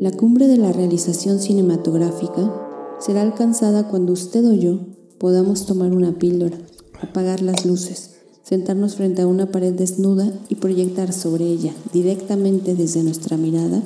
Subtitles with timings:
[0.00, 2.52] La cumbre de la realización cinematográfica
[3.00, 4.80] será alcanzada cuando usted o yo
[5.18, 6.58] podamos tomar una píldora,
[7.00, 13.02] apagar las luces, sentarnos frente a una pared desnuda y proyectar sobre ella, directamente desde
[13.02, 13.82] nuestra mirada,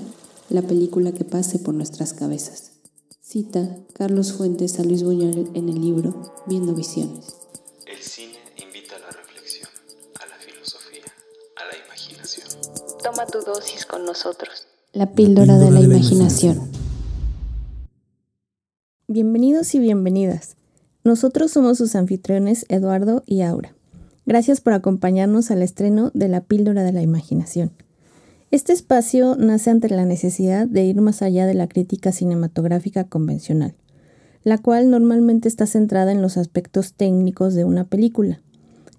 [0.50, 2.72] la película que pase por nuestras cabezas.
[3.20, 7.37] Cita Carlos Fuentes a Luis Buñuel en el libro Viendo Visiones.
[13.18, 14.68] Toma tu dosis con nosotros.
[14.92, 16.70] La píldora, de la, imaginación.
[19.08, 20.54] Bienvenidos y bienvenidas.
[21.02, 23.74] Nosotros somos sus anfitriones Eduardo y Aura.
[24.24, 27.72] Gracias por acompañarnos al estreno de La píldora de la imaginación.
[28.52, 33.74] Este espacio nace ante la necesidad de ir más allá de la crítica cinematográfica convencional,
[34.44, 38.40] la cual normalmente está centrada en los aspectos técnicos de una película.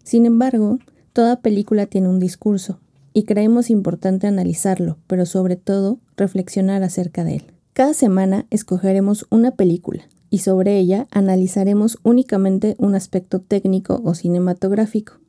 [0.04, 0.79] Sin embargo,
[1.13, 2.81] toda película tiene un discurso,
[3.19, 7.43] y creemos importante analizarlo, pero sobre todo reflexionar acerca de él.
[7.73, 15.20] Cada semana escogeremos una película y sobre ella analizaremos únicamente un aspecto técnico o cinematográfico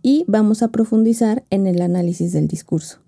[0.00, 2.98] y vamos a profundizar en el análisis del discurso,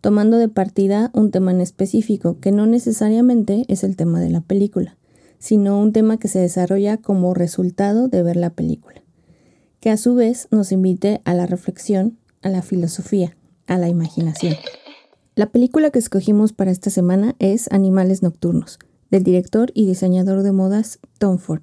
[0.00, 4.40] tomando de partida un tema en específico que no necesariamente es el tema de la
[4.40, 4.96] película,
[5.38, 9.02] sino un tema que se desarrolla como resultado de ver la película,
[9.80, 13.36] que a su vez nos invite a la reflexión, a la filosofía,
[13.70, 14.56] a la imaginación.
[15.36, 18.78] La película que escogimos para esta semana es Animales Nocturnos,
[19.10, 21.62] del director y diseñador de modas Tom Ford.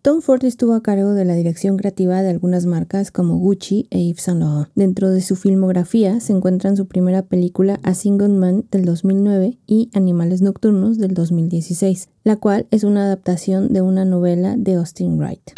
[0.00, 4.00] Tom Ford estuvo a cargo de la dirección creativa de algunas marcas como Gucci e
[4.02, 4.68] Yves Saint Laurent.
[4.74, 9.90] Dentro de su filmografía se encuentran su primera película A Single Man del 2009 y
[9.94, 15.52] Animales Nocturnos del 2016, la cual es una adaptación de una novela de Austin Wright.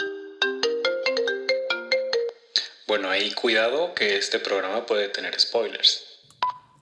[2.87, 6.03] Bueno, ahí cuidado que este programa puede tener spoilers.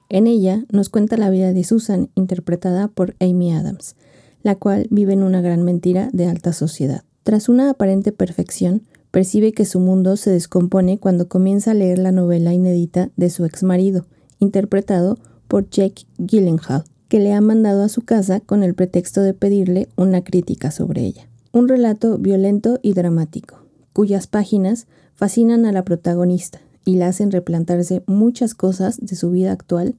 [0.08, 3.94] En ella nos cuenta la vida de Susan, interpretada por Amy Adams,
[4.42, 7.04] la cual vive en una gran mentira de alta sociedad.
[7.22, 8.82] Tras una aparente perfección,
[9.12, 13.44] percibe que su mundo se descompone cuando comienza a leer la novela inédita de su
[13.44, 14.06] ex marido,
[14.40, 19.34] interpretado por Jake Gyllenhaal, que le ha mandado a su casa con el pretexto de
[19.34, 21.28] pedirle una crítica sobre ella.
[21.52, 24.88] Un relato violento y dramático, cuyas páginas
[25.22, 29.94] fascinan a la protagonista y la hacen replantarse muchas cosas de su vida actual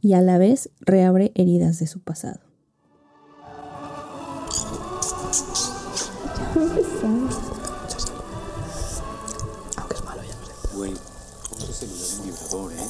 [0.00, 2.40] y a la vez reabre heridas de su pasado.
[10.74, 10.94] Güey,
[11.50, 12.86] pon tu celular en vibrador, ¿eh?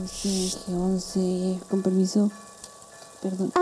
[0.00, 2.30] 11, 11, con permiso.
[3.20, 3.52] Perdón.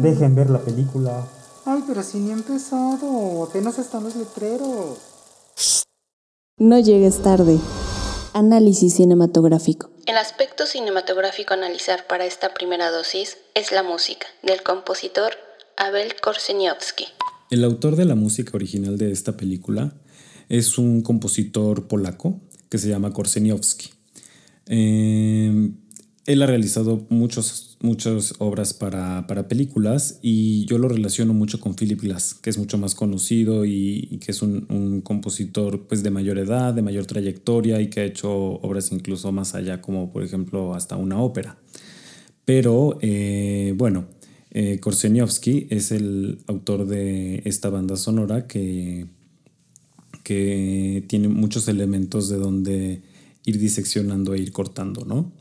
[0.00, 1.22] Dejen ver la película.
[1.66, 3.44] Ay, pero si ni he empezado.
[3.44, 5.14] Apenas están los letreros.
[6.56, 7.58] No llegues tarde.
[8.32, 9.90] Análisis cinematográfico.
[10.06, 15.32] El aspecto cinematográfico a analizar para esta primera dosis es la música, del compositor
[15.76, 17.06] Abel Korseniowski.
[17.50, 19.94] El autor de la música original de esta película
[20.48, 23.90] es un compositor polaco que se llama Korseniowski.
[24.66, 25.72] Eh,
[26.26, 31.74] él ha realizado muchos, muchas obras para, para, películas y yo lo relaciono mucho con
[31.74, 36.38] Philip Glass, que es mucho más conocido y, que es un, compositor pues, de mayor
[36.38, 40.74] edad, de mayor trayectoria y que ha hecho obras incluso más allá, como por ejemplo
[40.74, 41.58] hasta una ópera.
[42.46, 44.06] Pero eh, bueno,
[44.50, 44.80] eh,
[45.70, 49.06] es el autor de esta banda sonora que,
[50.22, 53.02] que tiene muchos elementos de donde
[53.44, 55.32] ir diseccionando e ir cortando, ¿no?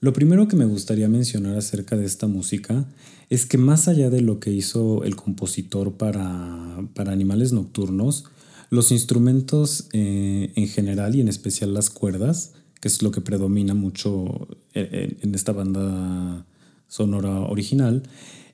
[0.00, 2.86] Lo primero que me gustaría mencionar acerca de esta música
[3.30, 8.24] es que más allá de lo que hizo el compositor para, para Animales Nocturnos,
[8.70, 13.74] los instrumentos eh, en general y en especial las cuerdas, que es lo que predomina
[13.74, 16.46] mucho en, en esta banda
[16.88, 18.02] sonora original,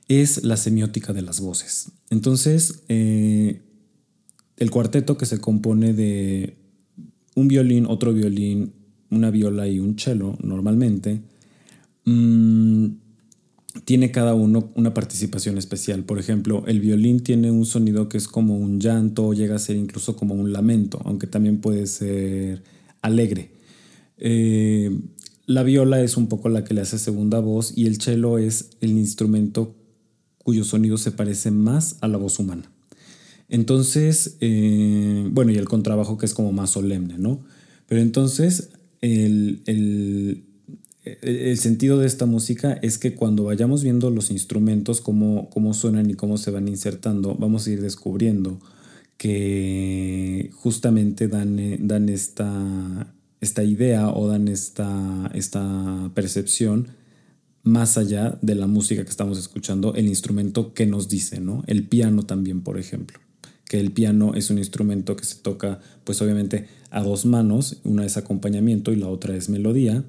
[0.08, 1.90] es la semiótica de las voces.
[2.10, 3.62] Entonces, eh,
[4.56, 6.56] el cuarteto que se compone de
[7.34, 8.74] un violín, otro violín,
[9.10, 11.22] una viola y un cello normalmente,
[12.04, 12.86] mmm,
[13.84, 16.04] tiene cada uno una participación especial.
[16.04, 19.76] Por ejemplo, el violín tiene un sonido que es como un llanto, llega a ser
[19.76, 22.62] incluso como un lamento, aunque también puede ser
[23.00, 23.50] alegre.
[24.18, 24.90] Eh,
[25.46, 28.70] la viola es un poco la que le hace segunda voz y el cello es
[28.80, 29.74] el instrumento
[30.38, 32.70] cuyo sonido se parece más a la voz humana.
[33.48, 37.44] Entonces, eh, bueno, y el contrabajo que es como más solemne, ¿no?
[37.86, 40.44] Pero entonces, el, el,
[41.04, 46.10] el, sentido de esta música es que cuando vayamos viendo los instrumentos, cómo, cómo suenan
[46.10, 48.60] y cómo se van insertando, vamos a ir descubriendo
[49.16, 56.88] que justamente dan, dan esta, esta idea o dan esta, esta percepción
[57.62, 61.62] más allá de la música que estamos escuchando, el instrumento que nos dice, ¿no?
[61.66, 63.20] El piano también, por ejemplo,
[63.68, 68.04] que el piano es un instrumento que se toca, pues obviamente a dos manos, una
[68.04, 70.04] es acompañamiento y la otra es melodía,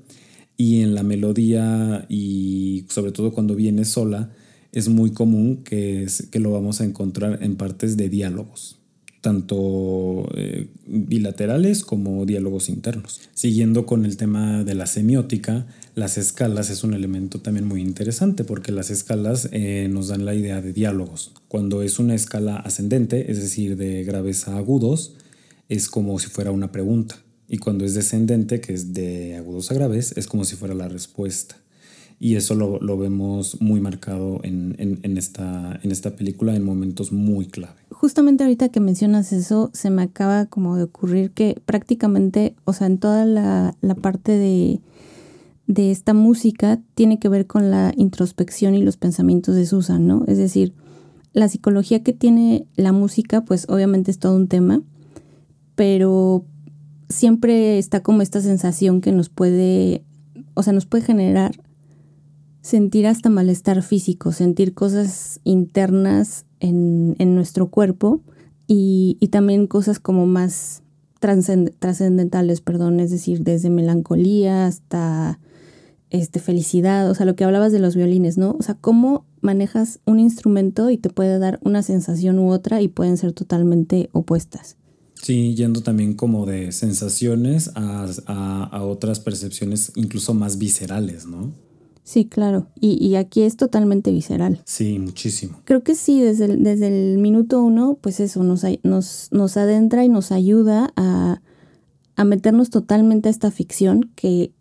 [0.57, 4.31] y en la melodía y sobre todo cuando viene sola,
[4.71, 8.79] es muy común que, que lo vamos a encontrar en partes de diálogos,
[9.21, 13.21] tanto eh, bilaterales como diálogos internos.
[13.33, 18.43] Siguiendo con el tema de la semiótica, las escalas es un elemento también muy interesante
[18.43, 21.33] porque las escalas eh, nos dan la idea de diálogos.
[21.47, 25.13] Cuando es una escala ascendente, es decir, de graves a agudos,
[25.69, 27.22] es como si fuera una pregunta.
[27.47, 30.87] Y cuando es descendente, que es de agudos a graves, es como si fuera la
[30.87, 31.55] respuesta.
[32.19, 37.11] Y eso lo, lo vemos muy marcado en, en, esta, en esta película en momentos
[37.11, 37.75] muy clave.
[37.91, 42.87] Justamente ahorita que mencionas eso, se me acaba como de ocurrir que prácticamente, o sea,
[42.87, 44.79] en toda la, la parte de,
[45.67, 50.23] de esta música tiene que ver con la introspección y los pensamientos de Susan, ¿no?
[50.27, 50.73] Es decir,
[51.33, 54.81] la psicología que tiene la música, pues obviamente es todo un tema,
[55.75, 56.45] pero
[57.09, 60.03] siempre está como esta sensación que nos puede,
[60.53, 61.51] o sea, nos puede generar
[62.61, 68.21] sentir hasta malestar físico, sentir cosas internas en, en nuestro cuerpo
[68.67, 70.81] y, y, también cosas como más
[71.19, 75.39] trascendentales, perdón, es decir, desde melancolía hasta
[76.13, 78.55] este, felicidad, o sea, lo que hablabas de los violines, ¿no?
[78.57, 82.87] O sea, cómo manejas un instrumento y te puede dar una sensación u otra y
[82.87, 84.77] pueden ser totalmente opuestas.
[85.23, 91.51] Sí, yendo también como de sensaciones a, a, a otras percepciones incluso más viscerales, ¿no?
[92.03, 92.67] Sí, claro.
[92.79, 94.61] Y, y, aquí es totalmente visceral.
[94.65, 95.61] Sí, muchísimo.
[95.63, 100.03] Creo que sí, desde el, desde el minuto uno, pues eso, nos, nos, nos adentra
[100.03, 101.41] y nos ayuda a,
[102.17, 104.51] a meternos totalmente a esta ficción que,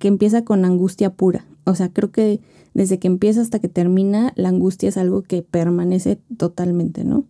[0.00, 1.46] que empieza con angustia pura.
[1.62, 2.40] O sea, creo que
[2.74, 7.24] desde que empieza hasta que termina, la angustia es algo que permanece totalmente, ¿no?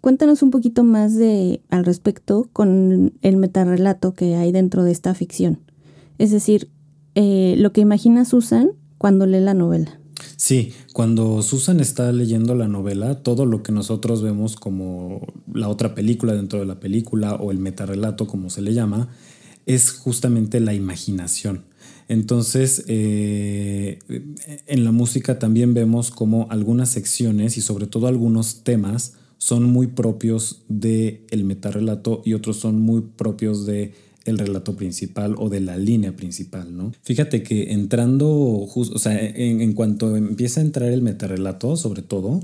[0.00, 5.14] Cuéntanos un poquito más de al respecto con el metarrelato que hay dentro de esta
[5.14, 5.60] ficción.
[6.18, 6.70] Es decir,
[7.14, 10.00] eh, lo que imagina Susan cuando lee la novela.
[10.36, 15.20] Sí, cuando Susan está leyendo la novela, todo lo que nosotros vemos como
[15.52, 19.08] la otra película dentro de la película o el metarrelato, como se le llama,
[19.66, 21.64] es justamente la imaginación.
[22.08, 23.98] Entonces, eh,
[24.66, 29.88] en la música también vemos como algunas secciones y sobre todo algunos temas son muy
[29.88, 33.94] propios del el metarrelato y otros son muy propios de
[34.26, 36.92] el relato principal o de la línea principal, ¿no?
[37.02, 42.40] Fíjate que entrando, o sea, en, en, cuanto empieza a entrar el metarrelato, sobre todo,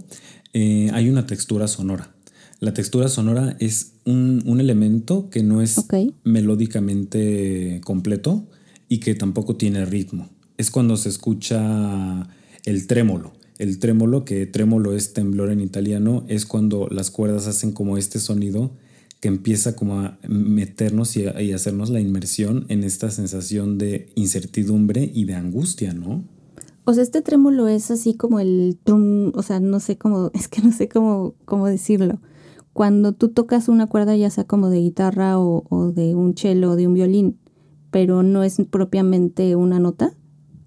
[0.54, 2.14] eh, hay una textura sonora.
[2.60, 6.14] La textura sonora es un, un elemento que no es okay.
[6.25, 8.46] melódicamente completo
[8.88, 10.31] y que tampoco tiene ritmo.
[10.56, 12.26] Es cuando se escucha
[12.64, 13.35] el trémolo.
[13.58, 18.19] El trémolo, que trémolo es temblor en italiano, es cuando las cuerdas hacen como este
[18.19, 18.73] sonido
[19.20, 25.11] que empieza como a meternos y, a, hacernos la inmersión en esta sensación de incertidumbre
[25.12, 26.25] y de angustia, ¿no?
[26.85, 30.49] O sea, este trémolo es así como el trum, o sea, no sé cómo, es
[30.49, 32.20] que no sé cómo, cómo decirlo.
[32.73, 36.73] Cuando tú tocas una cuerda, ya sea como de guitarra o, o de un cello
[36.73, 37.38] o de un violín,
[37.91, 40.14] pero no es propiamente una nota.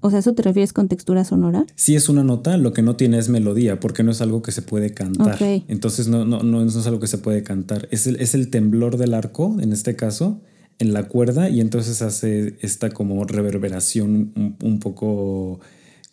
[0.01, 1.66] O sea, ¿eso te refieres con textura sonora?
[1.75, 4.52] Sí es una nota, lo que no tiene es melodía, porque no es algo que
[4.52, 5.35] se puede cantar.
[5.35, 5.66] Okay.
[5.68, 7.88] Entonces no, no, no, es algo que se puede cantar.
[7.92, 10.42] Es el, es el temblor del arco, en este caso,
[10.80, 15.59] en la cuerda, y entonces hace esta como reverberación un, un poco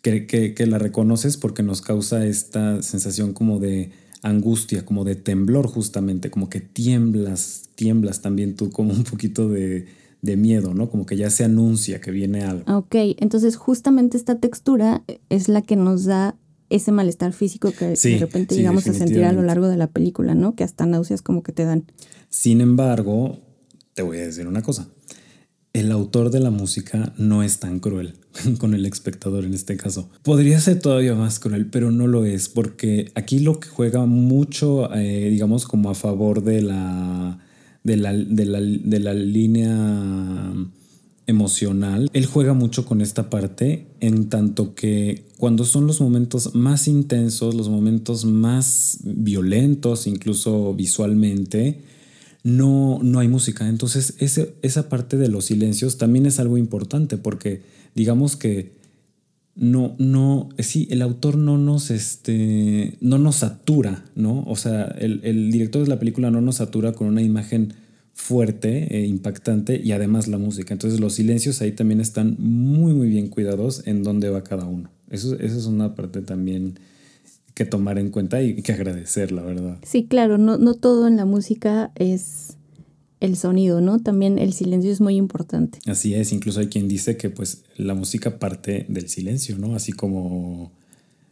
[0.01, 5.15] que, que, que, la reconoces porque nos causa esta sensación como de angustia, como de
[5.15, 9.85] temblor justamente, como que tiemblas, tiemblas también tú, como un poquito de
[10.21, 10.89] de miedo, ¿no?
[10.89, 12.63] Como que ya se anuncia que viene algo.
[12.77, 16.35] Ok, entonces justamente esta textura es la que nos da
[16.69, 19.77] ese malestar físico que sí, de repente sí, llegamos a sentir a lo largo de
[19.77, 20.55] la película, ¿no?
[20.55, 21.85] Que hasta náuseas como que te dan.
[22.29, 23.39] Sin embargo,
[23.93, 24.89] te voy a decir una cosa.
[25.73, 28.15] El autor de la música no es tan cruel
[28.59, 30.09] con el espectador en este caso.
[30.23, 34.93] Podría ser todavía más cruel, pero no lo es, porque aquí lo que juega mucho,
[34.93, 37.39] eh, digamos, como a favor de la
[37.87, 40.53] de la, de la, de la línea
[41.25, 42.09] emocional.
[42.11, 47.55] Él juega mucho con esta parte en tanto que cuando son los momentos más intensos,
[47.55, 51.81] los momentos más violentos, incluso visualmente,
[52.43, 53.69] no, no hay música.
[53.69, 57.61] Entonces ese, esa parte de los silencios también es algo importante porque
[57.95, 58.76] digamos que
[59.57, 64.43] no, no, sí, el autor no nos, este, no nos satura, ¿no?
[64.45, 67.73] O sea, el, el, director de la película no nos satura con una imagen
[68.13, 70.73] fuerte, e impactante y además la música.
[70.73, 74.89] Entonces los silencios ahí también están muy muy bien cuidados en dónde va cada uno.
[75.09, 76.79] Eso, eso es una parte también
[77.53, 79.79] que tomar en cuenta y que agradecer, la verdad.
[79.83, 82.46] Sí, claro, no, no todo en la música es
[83.19, 83.99] el sonido, ¿no?
[83.99, 85.79] También el silencio es muy importante.
[85.85, 89.75] Así es, incluso hay quien dice que pues la música parte del silencio, ¿no?
[89.75, 90.71] Así como,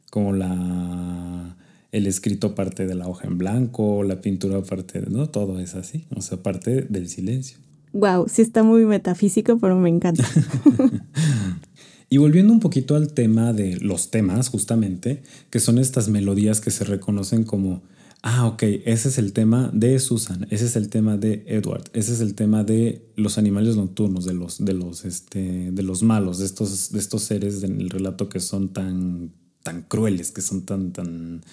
[0.09, 1.55] como la
[1.95, 5.75] el escrito parte de la hoja en blanco, la pintura parte de, no, todo es
[5.75, 7.57] así, o sea, parte del silencio.
[7.93, 10.27] Wow, sí está muy metafísico, pero me encanta.
[12.09, 16.69] y volviendo un poquito al tema de los temas, justamente, que son estas melodías que
[16.69, 17.81] se reconocen como,
[18.25, 22.11] ah, ok, ese es el tema de Susan, ese es el tema de Edward, ese
[22.11, 26.39] es el tema de los animales nocturnos, de los, de los, este, de los malos,
[26.39, 30.65] de estos, de estos seres en el relato que son tan, tan crueles, que son
[30.65, 31.43] tan, tan,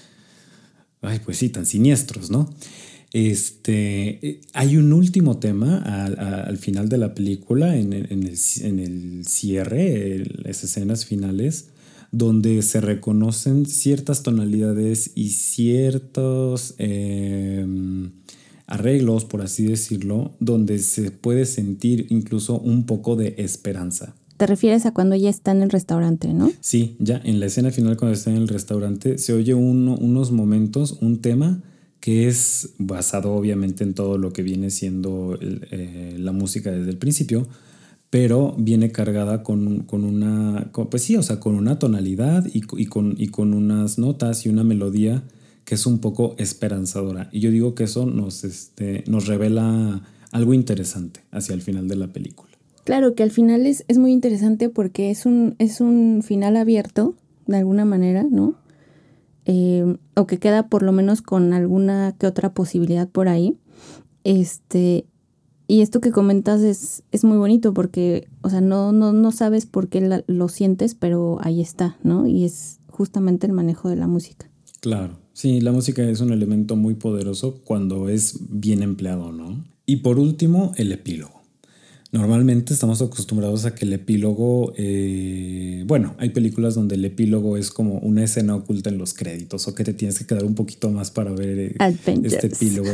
[1.02, 2.48] ay, pues sí, tan siniestros, ¿no?
[3.12, 10.64] Este, eh, hay un último tema al, final de la película, en, el, cierre, las
[10.64, 11.68] escenas finales,
[12.12, 18.10] donde se reconocen ciertas tonalidades y ciertos em,
[18.66, 24.14] arreglos, por así decirlo, donde se puede sentir incluso un poco de esperanza.
[24.36, 26.52] Te refieres a cuando ya está en el restaurante, ¿no?
[26.60, 30.98] Sí, ya en la escena final cuando está en el restaurante se oye unos momentos,
[31.00, 31.62] un tema
[32.00, 36.98] que es basado obviamente en todo lo que viene siendo eh, la música desde el
[36.98, 37.46] principio,
[38.12, 43.28] pero viene cargada con, una, pues sí, o sea, con una tonalidad y, con, y
[43.28, 45.22] con unas notas y una melodía
[45.64, 47.30] que es un poco esperanzadora.
[47.32, 51.96] Y yo digo que eso nos, este, nos revela algo interesante hacia el final de
[51.96, 52.50] la película.
[52.84, 57.14] Claro, que al final es, es muy interesante porque es un, es un final abierto,
[57.46, 58.56] de alguna manera, ¿no?
[59.46, 63.56] Eh, o que queda por lo menos con alguna que otra posibilidad por ahí.
[64.22, 65.06] Este,
[65.72, 69.64] y esto que comentas es, es muy bonito porque, o sea, no, no, no sabes
[69.64, 72.26] por qué lo sientes, pero ahí está, ¿no?
[72.26, 74.50] Y es justamente el manejo de la música.
[74.80, 79.64] Claro, sí, la música es un elemento muy poderoso cuando es bien empleado, ¿no?
[79.86, 81.40] Y por último, el epílogo.
[82.12, 87.70] Normalmente estamos acostumbrados a que el epílogo, eh, bueno, hay películas donde el epílogo es
[87.70, 90.90] como una escena oculta en los créditos o que te tienes que quedar un poquito
[90.90, 91.76] más para ver eh,
[92.24, 92.90] este epílogo.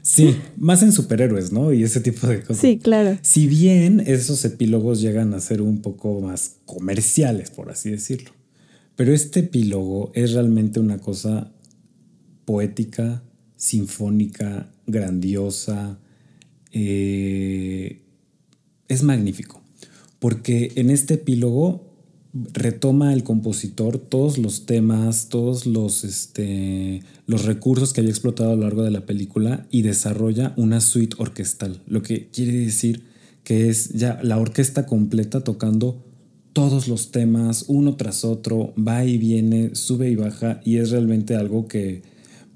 [0.00, 1.72] Sí, más en superhéroes, ¿no?
[1.72, 2.58] Y ese tipo de cosas.
[2.58, 3.18] Sí, claro.
[3.22, 8.30] Si bien esos epílogos llegan a ser un poco más comerciales, por así decirlo.
[8.96, 11.52] Pero este epílogo es realmente una cosa
[12.44, 13.22] poética,
[13.56, 15.98] sinfónica, grandiosa,
[16.70, 18.03] eh,
[18.88, 19.60] es magnífico,
[20.18, 21.94] porque en este epílogo
[22.52, 28.56] retoma el compositor todos los temas, todos los, este, los recursos que había explotado a
[28.56, 33.04] lo largo de la película y desarrolla una suite orquestal, lo que quiere decir
[33.44, 36.02] que es ya la orquesta completa tocando
[36.52, 41.36] todos los temas uno tras otro, va y viene, sube y baja y es realmente
[41.36, 42.02] algo que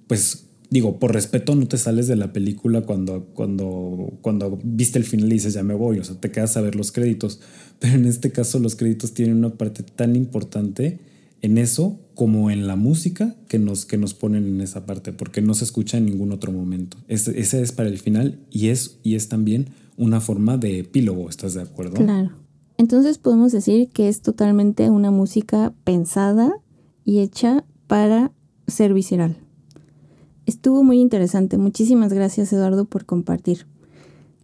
[0.06, 5.04] pues digo, por respeto no te sales de la película cuando, cuando, cuando viste el
[5.04, 7.40] final y dices ya me voy, o sea, te quedas a ver los créditos.
[7.78, 10.98] Pero en este caso los créditos tienen una parte tan importante
[11.40, 15.40] en eso como en la música que nos, que nos ponen en esa parte, porque
[15.40, 16.96] no se escucha en ningún otro momento.
[17.06, 21.54] Ese, es para el final y es, y es también una forma de epílogo, ¿estás
[21.54, 21.94] de acuerdo?
[21.94, 22.32] Claro.
[22.76, 26.52] Entonces podemos decir que es totalmente una música pensada
[27.04, 28.32] y hecha para
[28.66, 29.36] ser visceral.
[30.48, 31.58] Estuvo muy interesante.
[31.58, 33.66] Muchísimas gracias Eduardo por compartir.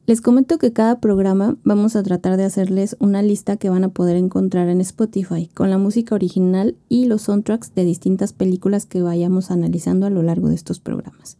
[0.04, 3.88] Les comento que cada programa vamos a tratar de hacerles una lista que van a
[3.88, 9.00] poder encontrar en Spotify con la música original y los soundtracks de distintas películas que
[9.00, 11.38] vayamos analizando a lo largo de estos programas.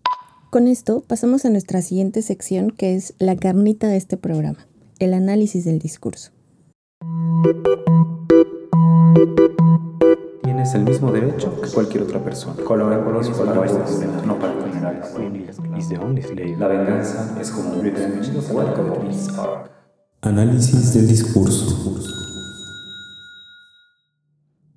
[0.48, 4.66] Con esto pasamos a nuestra siguiente sección que es la carnita de este programa,
[4.98, 6.30] el análisis del discurso.
[10.44, 12.62] Tienes el mismo derecho que cualquier otra persona.
[12.64, 15.08] Colabora con los no para generales.
[16.58, 17.82] La venganza es como un
[20.20, 21.98] Análisis del discurso.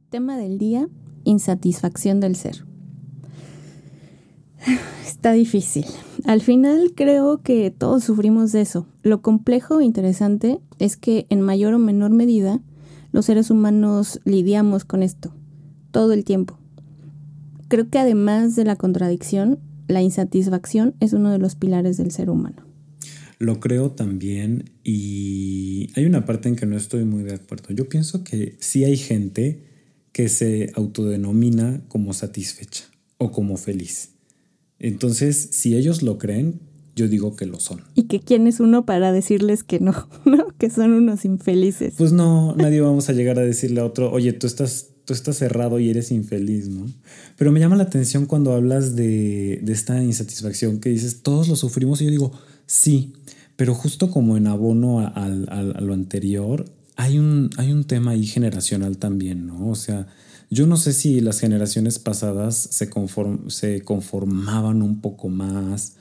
[0.09, 0.87] Tema del día,
[1.25, 2.63] insatisfacción del ser.
[5.05, 5.85] Está difícil.
[6.23, 8.87] Al final creo que todos sufrimos de eso.
[9.03, 12.61] Lo complejo e interesante es que en mayor o menor medida
[13.11, 15.33] los seres humanos lidiamos con esto
[15.97, 16.59] todo el tiempo.
[17.69, 22.29] Creo que además de la contradicción, la insatisfacción es uno de los pilares del ser
[22.29, 22.57] humano.
[23.39, 27.73] Lo creo también y hay una parte en que no estoy muy de acuerdo.
[27.73, 29.63] Yo pienso que sí hay gente
[30.11, 32.83] que se autodenomina como satisfecha
[33.17, 34.11] o como feliz.
[34.77, 36.59] Entonces, si ellos lo creen,
[36.95, 37.81] yo digo que lo son.
[37.95, 39.93] ¿Y que quién es uno para decirles que no,
[40.25, 40.55] ¿no?
[40.59, 41.95] Que son unos infelices.
[41.97, 45.37] Pues no, nadie vamos a llegar a decirle a otro, oye, tú estás, tú estás
[45.37, 46.85] cerrado y eres infeliz, ¿no?
[47.37, 51.55] Pero me llama la atención cuando hablas de, de esta insatisfacción que dices, todos lo
[51.55, 52.31] sufrimos y yo digo,
[52.65, 53.13] sí,
[53.55, 56.65] pero justo como en abono a, lo anterior,
[56.97, 59.69] hay un, hay un tema ahí generacional también, ¿no?
[59.69, 60.07] O sea,
[60.49, 62.89] yo no sé si las generaciones pasadas se,
[63.47, 65.93] se conformaban un poco más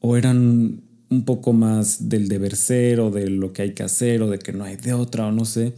[0.00, 4.22] o eran un poco más del deber ser o de lo que hay que hacer
[4.22, 5.74] o de que no hay de otra o no sé.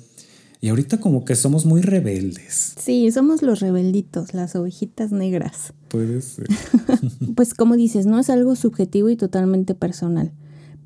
[0.65, 2.75] Y ahorita como que somos muy rebeldes.
[2.79, 5.75] Sí, somos los rebelditos, las ovejitas negras.
[5.89, 6.47] Puede ser.
[7.37, 10.33] Pues como dices, no es algo subjetivo y totalmente personal.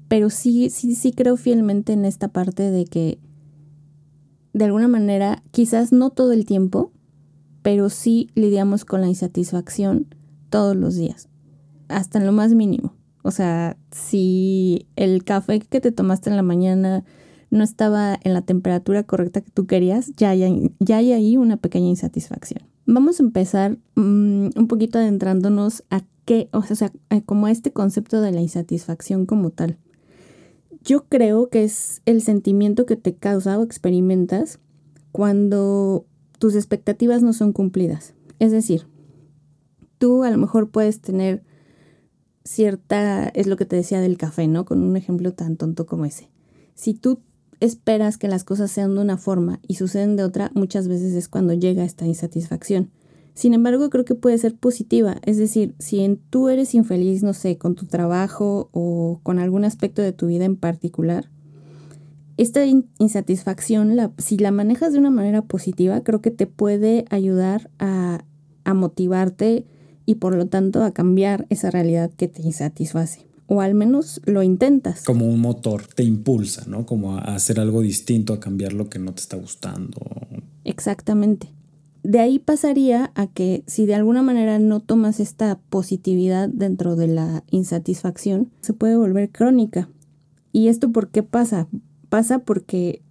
[0.08, 3.20] Pero sí, sí, sí creo fielmente en esta parte de que
[4.52, 6.90] de alguna manera, quizás no todo el tiempo,
[7.62, 10.12] pero sí lidiamos con la insatisfacción
[10.50, 11.28] todos los días,
[11.86, 12.96] hasta en lo más mínimo.
[13.22, 17.04] O sea, si el café que te tomaste en la mañana
[17.50, 21.56] no estaba en la temperatura correcta que tú querías, ya hay, ya hay ahí una
[21.56, 22.62] pequeña insatisfacción.
[22.86, 27.72] Vamos a empezar mm, un poquito adentrándonos a qué, o sea, a- como a este
[27.72, 29.78] concepto de la insatisfacción como tal.
[30.84, 34.58] Yo creo que es el sentimiento que te causa o experimentas
[35.12, 36.06] cuando
[36.38, 38.14] tus expectativas no son cumplidas.
[38.38, 38.86] Es decir,
[39.98, 41.42] tú a lo mejor puedes tener
[42.44, 44.64] cierta, es lo que te decía del café, ¿no?
[44.64, 46.30] Con un ejemplo tan tonto como ese.
[46.74, 47.20] Si tú
[47.60, 51.28] esperas que las cosas sean de una forma y suceden de otra, muchas veces es
[51.28, 52.90] cuando llega esta insatisfacción.
[53.34, 57.34] Sin embargo, creo que puede ser positiva, es decir, si en, tú eres infeliz, no
[57.34, 61.30] sé, con tu trabajo o con algún aspecto de tu vida en particular,
[62.36, 67.70] esta in- insatisfacción, si la manejas de una manera positiva, creo que te puede ayudar
[67.78, 68.24] a
[68.74, 69.66] motivarte
[70.04, 73.27] y por lo tanto a cambiar esa realidad que te insatisface.
[73.48, 75.02] O al menos lo intentas.
[75.02, 76.86] Como un motor, te impulsa, ¿no?
[76.86, 80.00] Como a hacer algo distinto, a cambiar lo que no te está gustando.
[80.64, 81.48] Exactamente.
[82.02, 87.08] De ahí pasaría a que si de alguna manera no tomas esta positividad dentro de
[87.08, 89.88] la insatisfacción, se puede volver crónica.
[90.52, 91.68] ¿Y esto por qué pasa?
[92.08, 93.02] Pasa porque,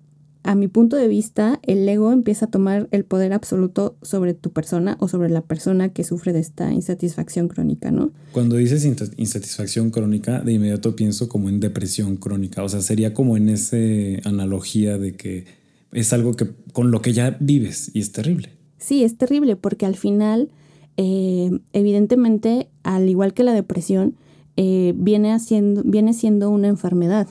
[0.47, 4.51] a mi punto de vista, el ego empieza a tomar el poder absoluto sobre tu
[4.51, 8.11] persona o sobre la persona que sufre de esta insatisfacción crónica, ¿no?
[8.31, 12.63] Cuando dices insa- insatisfacción crónica, de inmediato pienso como en depresión crónica.
[12.63, 13.77] O sea, sería como en esa
[14.23, 15.45] analogía de que
[15.91, 18.49] es algo que con lo que ya vives y es terrible.
[18.77, 20.49] Sí, es terrible porque al final,
[20.95, 24.15] eh, evidentemente, al igual que la depresión,
[24.55, 27.27] eh, viene, haciendo, viene siendo una enfermedad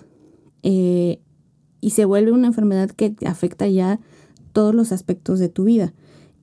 [0.62, 1.20] eh,
[1.80, 4.00] y se vuelve una enfermedad que afecta ya
[4.52, 5.92] todos los aspectos de tu vida.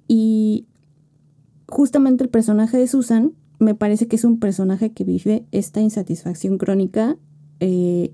[0.08, 0.66] Y
[1.68, 6.58] justamente el personaje de Susan me parece que es un personaje que vive esta insatisfacción
[6.58, 7.18] crónica
[7.60, 8.12] eh,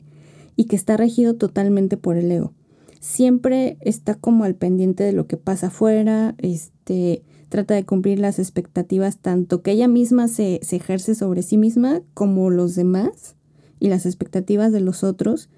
[0.56, 2.54] y que está regido totalmente por el ego
[3.00, 8.40] siempre está como al pendiente de lo que pasa afuera, este, trata de cumplir las
[8.40, 13.36] expectativas tanto que ella misma se, se ejerce sobre sí misma como los demás
[13.80, 15.50] y las expectativas de los otros.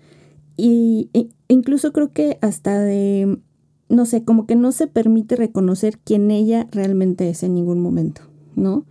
[0.58, 3.40] Y e- incluso creo que hasta de,
[3.90, 8.22] no sé, como que no se permite reconocer quién ella realmente es en ningún momento,
[8.56, 8.86] ¿no?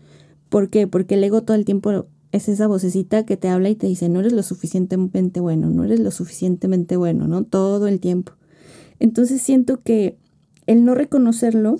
[0.48, 0.86] ¿Por qué?
[0.86, 4.08] Porque el ego todo el tiempo es esa vocecita que te habla y te dice,
[4.08, 7.44] no eres lo suficientemente bueno, no eres lo suficientemente bueno, ¿no?
[7.44, 8.32] Todo el tiempo.
[8.98, 10.16] Entonces siento que
[10.66, 11.78] el no reconocerlo,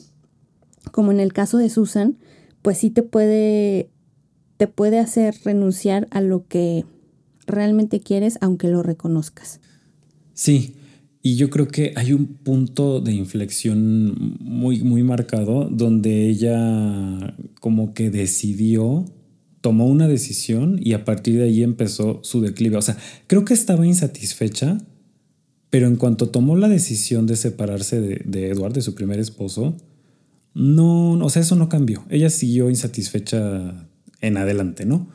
[0.90, 2.16] como en el caso de Susan,
[2.62, 3.90] pues sí te puede,
[4.56, 6.84] te puede hacer renunciar a lo que
[7.46, 9.60] realmente quieres, aunque lo reconozcas.
[10.40, 10.76] Sí,
[11.20, 17.92] y yo creo que hay un punto de inflexión muy, muy marcado donde ella como
[17.92, 19.04] que decidió,
[19.60, 22.78] tomó una decisión y a partir de ahí empezó su declive.
[22.78, 24.78] O sea, creo que estaba insatisfecha,
[25.68, 29.76] pero en cuanto tomó la decisión de separarse de, de Edward, de su primer esposo,
[30.54, 32.02] no, o sea, eso no cambió.
[32.08, 33.86] Ella siguió insatisfecha
[34.22, 35.06] en adelante, ¿no?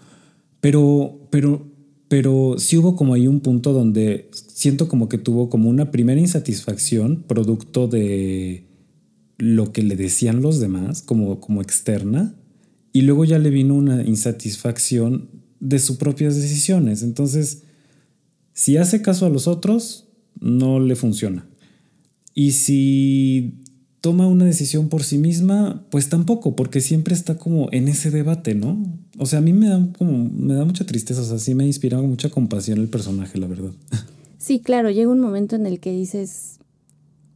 [0.61, 1.74] Pero, pero,
[2.07, 6.19] pero sí hubo como ahí un punto donde siento como que tuvo como una primera
[6.19, 8.67] insatisfacción producto de
[9.37, 12.35] lo que le decían los demás, como, como externa,
[12.93, 17.03] y luego ya le vino una insatisfacción de sus propias decisiones.
[17.03, 17.63] Entonces,
[18.53, 20.07] si hace caso a los otros,
[20.39, 21.49] no le funciona.
[22.33, 23.63] Y si
[24.05, 28.53] toma una decisión por sí misma, pues tampoco, porque siempre está como en ese debate,
[28.53, 28.77] ¿no?
[29.17, 31.65] O sea, a mí me da como me da mucha tristeza, o sea, sí me
[31.65, 33.71] inspira mucha compasión el personaje, la verdad.
[34.37, 36.59] Sí, claro, llega un momento en el que dices,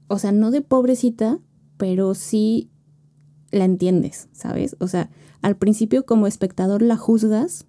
[0.10, 1.40] o sea, no de pobrecita,
[1.78, 2.70] pero sí
[3.50, 4.76] la entiendes, ¿sabes?
[4.80, 5.10] O sea,
[5.42, 7.66] al principio como espectador la juzgas,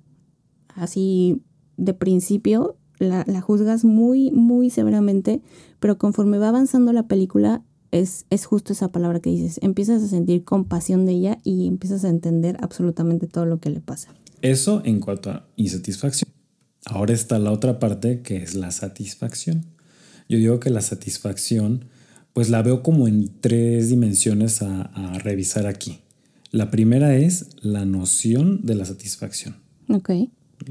[0.75, 1.41] así
[1.79, 5.41] de principio la, la juzgas muy, muy severamente,
[5.79, 9.59] pero conforme va avanzando la película, es, es justo esa palabra que dices.
[9.63, 13.81] Empiezas a sentir compasión de ella y empiezas a entender absolutamente todo lo que le
[13.81, 14.15] pasa.
[14.43, 16.31] Eso en cuanto a insatisfacción.
[16.87, 19.67] Ahora está la otra parte que es la satisfacción.
[20.29, 21.87] Yo digo que la satisfacción,
[22.33, 25.99] pues la veo como en tres dimensiones a, a revisar aquí.
[26.53, 29.57] La primera es la noción de la satisfacción.
[29.89, 30.11] Ok.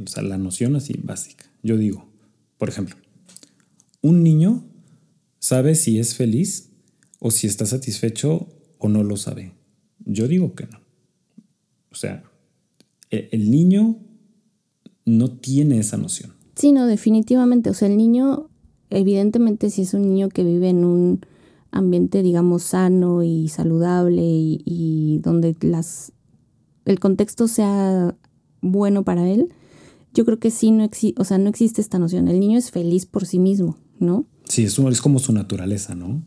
[0.03, 1.45] O sea, la noción así básica.
[1.63, 2.07] Yo digo,
[2.57, 2.95] por ejemplo,
[4.01, 4.63] un niño
[5.39, 6.68] sabe si es feliz
[7.19, 9.53] o si está satisfecho o no lo sabe.
[10.05, 10.79] Yo digo que no.
[11.91, 12.23] O sea,
[13.11, 13.97] e- el niño
[15.05, 16.33] no tiene esa noción.
[16.55, 17.69] Sí, no, definitivamente.
[17.69, 18.49] O sea, el niño,
[18.89, 21.25] evidentemente, si es un niño que vive en un
[21.71, 26.13] ambiente, digamos, sano y saludable y, y donde las
[26.85, 28.15] el contexto sea
[28.61, 29.49] bueno para él,
[30.13, 32.27] yo creo que sí no existe, o sea, no existe esta noción.
[32.27, 34.25] El niño es feliz por sí mismo, ¿no?
[34.45, 36.23] Sí, es, es como su naturaleza, ¿no?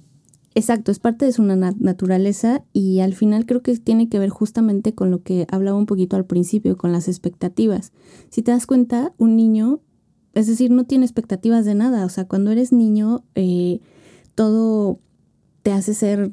[0.55, 4.29] Exacto, es parte de su na- naturaleza y al final creo que tiene que ver
[4.29, 7.93] justamente con lo que hablaba un poquito al principio, con las expectativas.
[8.29, 9.81] Si te das cuenta, un niño,
[10.35, 12.05] es decir, no tiene expectativas de nada.
[12.05, 13.81] O sea, cuando eres niño, eh,
[14.35, 14.99] todo
[15.63, 16.33] te hace ser,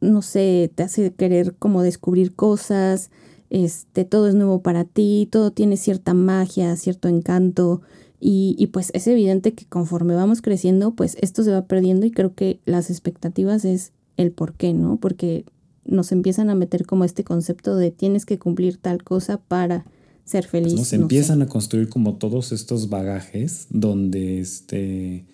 [0.00, 3.10] no sé, te hace querer como descubrir cosas,
[3.50, 7.80] este, todo es nuevo para ti, todo tiene cierta magia, cierto encanto.
[8.18, 12.10] Y, y pues es evidente que conforme vamos creciendo, pues esto se va perdiendo y
[12.10, 14.96] creo que las expectativas es el por qué, ¿no?
[14.96, 15.44] Porque
[15.84, 19.84] nos empiezan a meter como este concepto de tienes que cumplir tal cosa para
[20.24, 20.72] ser feliz.
[20.72, 20.84] Pues, ¿no?
[20.84, 21.02] Se no sé.
[21.02, 25.24] empiezan a construir como todos estos bagajes donde este,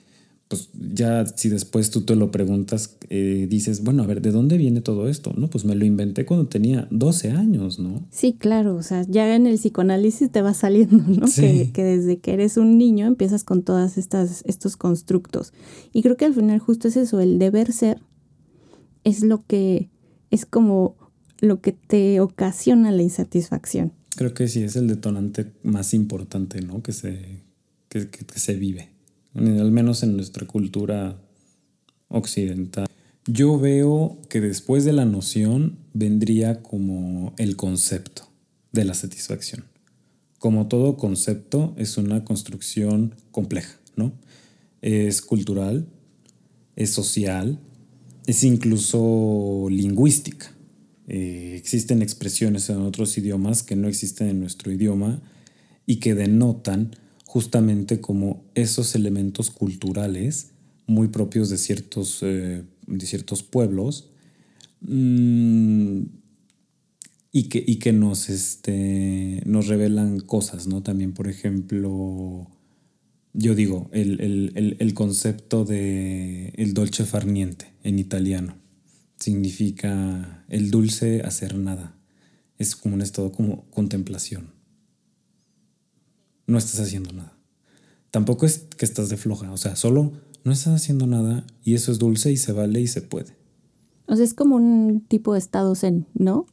[0.52, 4.58] pues ya si después tú te lo preguntas, eh, dices, bueno, a ver, ¿de dónde
[4.58, 5.32] viene todo esto?
[5.34, 8.06] No, pues me lo inventé cuando tenía 12 años, ¿no?
[8.10, 11.26] Sí, claro, o sea, ya en el psicoanálisis te va saliendo, ¿no?
[11.26, 11.40] Sí.
[11.40, 15.54] Que, que desde que eres un niño empiezas con todas estas estos constructos.
[15.94, 17.98] Y creo que al final justo es eso, el deber ser
[19.04, 19.88] es lo que
[20.30, 20.96] es como
[21.40, 23.92] lo que te ocasiona la insatisfacción.
[24.16, 26.82] Creo que sí es el detonante más importante, ¿no?
[26.82, 27.40] Que se,
[27.88, 28.90] que, que- que se vive,
[29.34, 31.18] al menos en nuestra cultura
[32.08, 32.86] occidental.
[33.26, 38.28] Yo veo que después de la noción vendría como el concepto
[38.72, 39.64] de la satisfacción.
[40.38, 44.12] Como todo concepto es una construcción compleja, ¿no?
[44.80, 45.86] Es cultural,
[46.74, 47.60] es social,
[48.26, 50.52] es incluso lingüística.
[51.06, 55.22] Eh, existen expresiones en otros idiomas que no existen en nuestro idioma
[55.86, 56.96] y que denotan
[57.32, 60.50] justamente como esos elementos culturales
[60.86, 64.10] muy propios de ciertos, eh, de ciertos pueblos
[64.82, 66.02] mm,
[67.32, 70.82] y, que, y que nos, este, nos revelan cosas, ¿no?
[70.82, 72.50] También, por ejemplo,
[73.32, 78.56] yo digo, el, el- el- el concepto de el dolce far niente en italiano
[79.18, 81.96] significa el dulce hacer nada.
[82.58, 84.50] Es como un estado como contemplación.
[86.46, 87.32] No estás haciendo nada.
[88.10, 90.12] Tampoco es que estás de floja, o sea, solo
[90.44, 93.36] no estás haciendo nada y eso es dulce y se vale y se puede.
[94.06, 96.46] O sea, es como un tipo de estado zen, ¿no?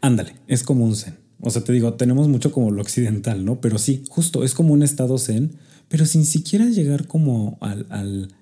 [0.00, 1.16] Ándale, es como un zen.
[1.40, 3.60] O sea, te digo, tenemos mucho como lo occidental, ¿no?
[3.60, 5.52] Pero sí, justo, es como un estado zen,
[5.88, 8.34] pero sin siquiera llegar como al, al,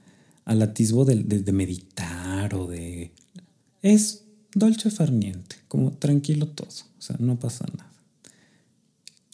[0.46, 3.12] al atisbo de, de- de meditar o de...
[3.82, 7.92] Es dolce farniente, como tranquilo todo, o sea, no pasa nada.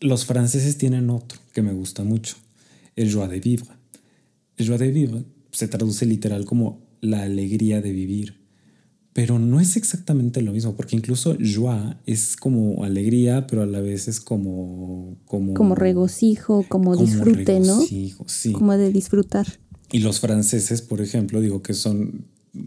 [0.02, 2.36] Los franceses tienen otro que me gusta mucho,
[2.96, 3.70] el joie de vivre.
[4.56, 8.42] El joie de vivre se traduce literal como la alegría de vivir.
[9.12, 13.80] Pero no es exactamente lo mismo, porque incluso joie es como alegría, pero a la
[13.80, 15.18] vez es como...
[15.26, 18.50] Como, Como regocijo, como, como disfrute, regocijo, sí.
[18.52, 18.58] ¿no?
[18.58, 19.46] Como de disfrutar.
[19.92, 22.24] Y los franceses, por ejemplo, digo que son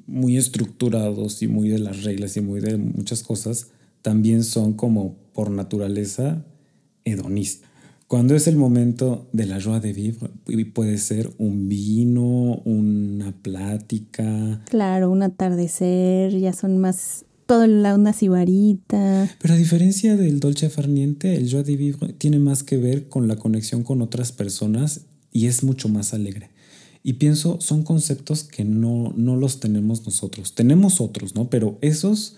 [0.07, 3.67] muy estructurados y muy de las reglas y muy de muchas cosas,
[4.01, 6.45] también son como por naturaleza
[7.05, 7.69] hedonistas.
[8.07, 13.31] Cuando es el momento de la joie de vivre, pu- puede ser un vino, una
[13.41, 19.29] plática, Claro, un atardecer, ya son más todo la una cibarita.
[19.41, 23.27] Pero a diferencia del dolce farniente, el joie de vivre tiene más que ver con
[23.27, 26.49] la conexión con otras personas y es mucho más alegre.
[27.03, 30.55] Y pienso, son conceptos que no, no los tenemos nosotros.
[30.55, 31.49] Tenemos otros, ¿no?
[31.49, 32.37] Pero esos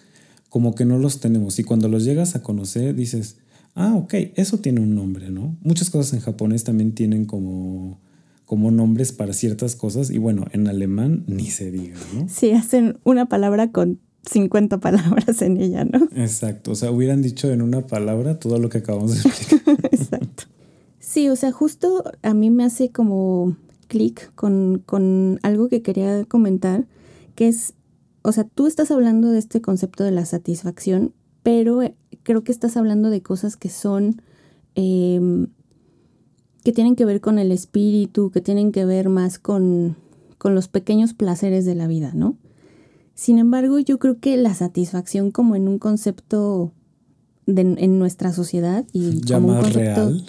[0.49, 1.60] como que no los tenemos.
[1.60, 3.38] Y cuando los llegas a conocer, dices,
[3.78, 5.56] ah, ok, eso tiene un nombre, ¿no?
[5.62, 8.00] Muchas cosas en japonés también tienen como,
[8.46, 10.10] como nombres para ciertas cosas.
[10.10, 12.28] Y bueno, en alemán ni se diga, ¿no?
[12.28, 16.10] Sí, hacen una palabra con 50 palabras en ella, ¿no?
[16.16, 16.72] Exacto.
[16.72, 19.80] O sea, hubieran dicho en una palabra todo lo que acabamos de explicar.
[19.92, 20.44] Exacto.
[21.00, 23.56] Sí, o sea, justo a mí me hace como
[23.88, 26.88] clic con, con algo que quería comentar,
[27.36, 27.76] que es,
[28.24, 31.13] o sea, tú estás hablando de este concepto de la satisfacción,
[31.44, 31.82] pero
[32.28, 34.22] creo que estás hablando de cosas que son,
[34.76, 35.48] em,
[36.62, 39.96] que tienen que ver con el espíritu, que tienen que ver más con,
[40.38, 42.36] con los pequeños placeres de la vida, ¿no?
[43.16, 46.74] Sin embargo, yo creo que la satisfacción como en un concepto
[47.46, 50.26] de, en nuestra sociedad y Ya como un concepto real.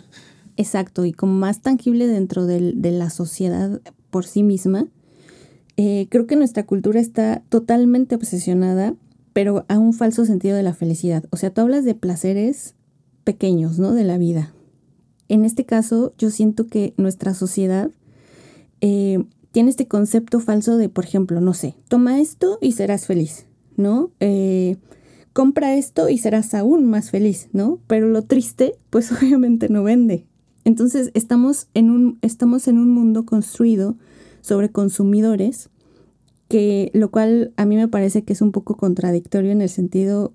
[0.56, 3.80] exacto y como más tangible dentro del- de la sociedad
[4.10, 4.86] por sí misma,
[5.76, 8.94] eh, creo que nuestra cultura está totalmente obsesionada,
[9.38, 11.22] pero a un falso sentido de la felicidad.
[11.30, 12.74] O sea, tú hablas de placeres
[13.22, 13.94] pequeños, ¿no?
[13.94, 14.52] De la vida.
[15.28, 17.92] En este caso, yo siento que nuestra sociedad
[18.80, 19.22] eh,
[19.52, 23.46] tiene este concepto falso de, por ejemplo, no sé, toma esto y serás feliz,
[23.76, 24.10] ¿no?
[24.18, 24.76] Eh,
[25.32, 27.78] compra esto y serás aún más feliz, ¿no?
[27.86, 30.26] Pero lo triste, pues obviamente no vende.
[30.64, 33.94] Entonces estamos en un, estamos en un mundo construido
[34.40, 35.70] sobre consumidores,
[36.48, 40.32] que lo cual a mí me parece que es un poco contradictorio en el sentido,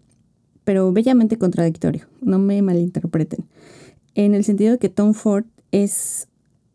[0.63, 3.45] pero bellamente contradictorio, no me malinterpreten,
[4.15, 6.27] en el sentido de que Tom Ford es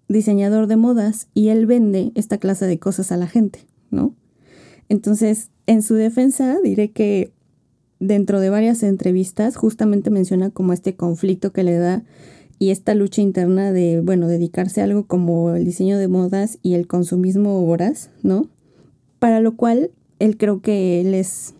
[0.08, 4.14] diseñador de modas y él vende esta clase de cosas a la gente, ¿no?
[4.88, 7.32] Entonces, en su defensa diré que
[8.00, 12.04] dentro de varias entrevistas justamente menciona como este conflicto que le da
[12.58, 16.74] y esta lucha interna de, bueno, dedicarse a algo como el diseño de modas y
[16.74, 18.48] el consumismo voraz, ¿no?
[19.18, 21.54] Para lo cual él creo que él es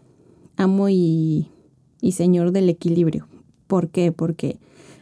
[0.57, 1.49] amo y,
[2.01, 3.29] y señor del equilibrio.
[3.67, 4.13] ¿Por qué?
[4.13, 4.59] Porque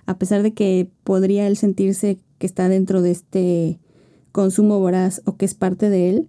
[0.07, 3.79] a pesar de que podría él sentirse que está dentro de este
[4.33, 6.29] consumo voraz o que es parte de él,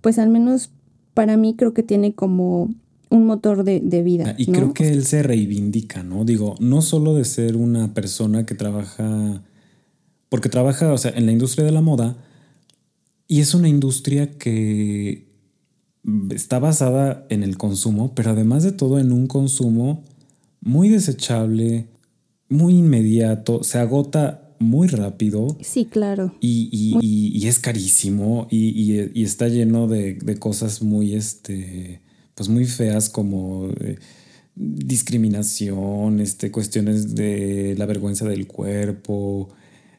[0.00, 0.70] pues al menos
[1.14, 2.74] para mí creo que tiene como
[3.08, 4.34] un motor de, de vida.
[4.38, 4.52] Y ¿no?
[4.52, 6.24] creo que él se reivindica, ¿no?
[6.24, 9.42] Digo, no solo de ser una persona que trabaja,
[10.28, 12.16] porque trabaja, o sea, en la industria de la moda,
[13.28, 15.25] y es una industria que
[16.30, 20.04] está basada en el consumo, pero además de todo en un consumo
[20.60, 21.86] muy desechable,
[22.48, 26.34] muy inmediato, se agota muy rápido Sí, claro.
[26.40, 31.14] y, y- y- y es carísimo y, y- y está lleno de, de cosas muy,
[31.14, 32.00] este,
[32.34, 33.98] pues muy feas como eh,
[35.06, 39.50] discriminación, este, cuestiones de la vergüenza del cuerpo,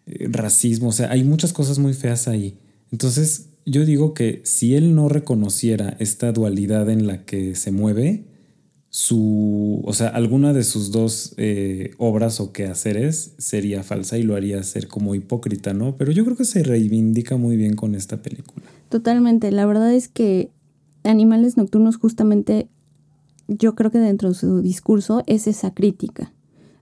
[0.08, 2.58] eh, racismo, o sea, hay muchas cosas muy feas ahí.
[2.91, 8.24] Entonces, yo digo que si él no reconociera esta dualidad en la que se mueve,
[8.90, 14.36] su, o sea, alguna de sus dos eh, obras o quehaceres sería falsa y lo
[14.36, 15.98] haría ser como hipócrita, ¿no?
[15.98, 18.66] Pero yo creo que se reivindica muy bien con esta película.
[18.88, 19.52] Totalmente.
[19.52, 20.50] La verdad es que
[21.04, 22.70] Animales Nocturnos justamente
[23.50, 26.34] yo creo que dentro de su discurso es esa crítica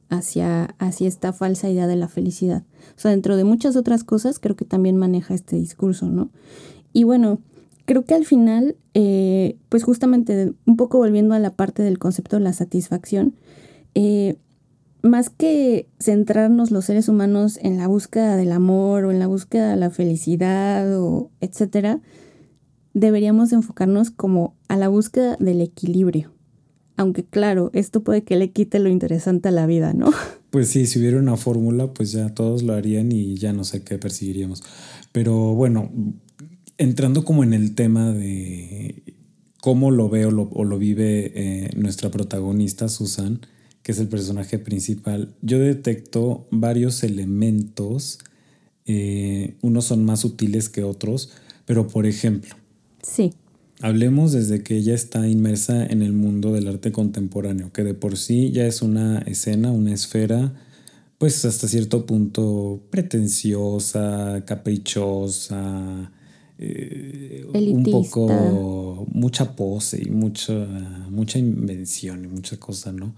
[0.10, 2.64] hacia, hacia esta falsa idea de la felicidad.
[2.96, 6.30] O sea, dentro de muchas otras cosas creo que también maneja este discurso, ¿no?
[6.96, 7.42] Y bueno,
[7.84, 12.38] creo que al final, eh, pues justamente un poco volviendo a la parte del concepto
[12.38, 13.36] de la satisfacción,
[13.96, 14.38] eh,
[15.02, 19.72] más que centrarnos los seres humanos en la búsqueda del amor o en la búsqueda
[19.72, 22.00] de la felicidad o etcétera,
[22.94, 26.32] deberíamos enfocarnos como a la búsqueda del equilibrio.
[26.96, 30.12] Aunque claro, esto puede que le quite lo interesante a la vida, ¿no?
[30.50, 33.84] Pues sí, si hubiera una fórmula, pues ya todos lo harían y ya no sé
[33.84, 34.64] qué perseguiríamos.
[35.12, 35.92] Pero bueno,
[36.78, 39.04] entrando como en el tema de
[39.62, 43.42] cómo lo ve o lo, o lo vive eh, nuestra protagonista, Susan,
[43.82, 48.20] que es el personaje principal, yo detecto varios elementos,
[48.86, 51.32] eh, unos son más sutiles que otros,
[51.66, 52.56] pero por ejemplo,
[53.02, 53.34] Sí,
[53.82, 58.18] Hablemos desde que ella está inmersa en el mundo del arte contemporáneo, que de por
[58.18, 60.54] sí ya es una escena, una esfera,
[61.18, 66.12] pues hasta cierto punto pretenciosa, caprichosa,
[66.58, 70.54] eh, un poco mucha pose y mucha,
[71.10, 73.16] mucha invención y mucha cosa, ¿no?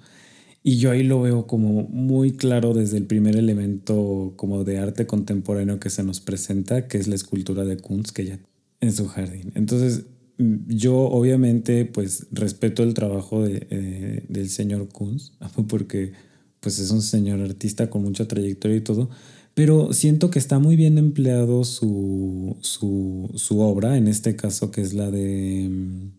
[0.63, 5.07] Y yo ahí lo veo como muy claro desde el primer elemento como de arte
[5.07, 8.39] contemporáneo que se nos presenta, que es la escultura de Kunz que ella
[8.81, 9.51] en su jardín.
[9.55, 10.05] Entonces,
[10.37, 15.31] yo obviamente pues respeto el trabajo de, eh, del señor Kunz,
[15.67, 16.13] porque
[16.59, 19.09] pues es un señor artista con mucha trayectoria y todo,
[19.57, 24.93] pero siento que está muy bien empleado su, su, obra, en este caso que es
[24.93, 26.11] la de mm,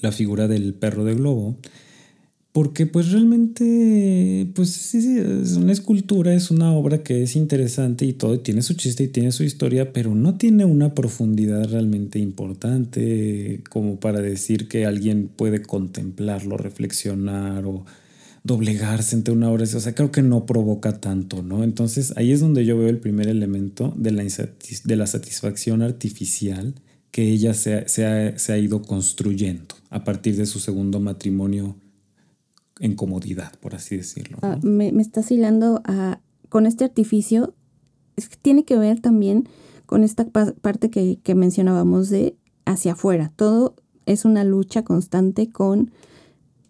[0.00, 1.56] la figura del perro de globo,
[2.52, 8.04] porque pues realmente, pues sí, sí, es una escultura, es una obra que es interesante
[8.04, 11.68] y todo, y tiene su chiste y tiene su historia, pero no tiene una profundidad
[11.68, 17.84] realmente importante como para decir que alguien puede contemplarlo, reflexionar o
[18.46, 21.64] doblegarse entre una obra, o sea, creo que no provoca tanto, ¿no?
[21.64, 26.74] Entonces ahí es donde yo veo el primer elemento de la, de la satisfacción artificial
[27.10, 31.76] que ella se, se, ha, ido construyendo a partir de su segundo matrimonio
[32.78, 34.38] en comodidad, por así decirlo.
[34.42, 37.54] Ah, me, me, estás hilando a, con este artificio,
[38.42, 39.48] tiene que ver también
[39.86, 43.32] con esta parte que, que mencionábamos de hacia afuera.
[43.34, 45.90] Todo es una lucha constante con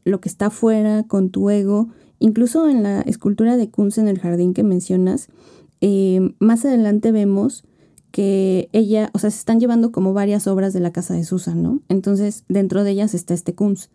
[0.06, 1.88] lo que está afuera, con tu ego.
[2.18, 5.28] Incluso en la escultura de Kunz en el jardín que mencionas,
[5.82, 7.64] eh, más adelante vemos
[8.12, 11.62] que ella, o sea, se están llevando como varias obras de la casa de Susan,
[11.62, 11.82] ¿no?
[11.88, 13.90] Entonces, dentro de ellas está este Kunz.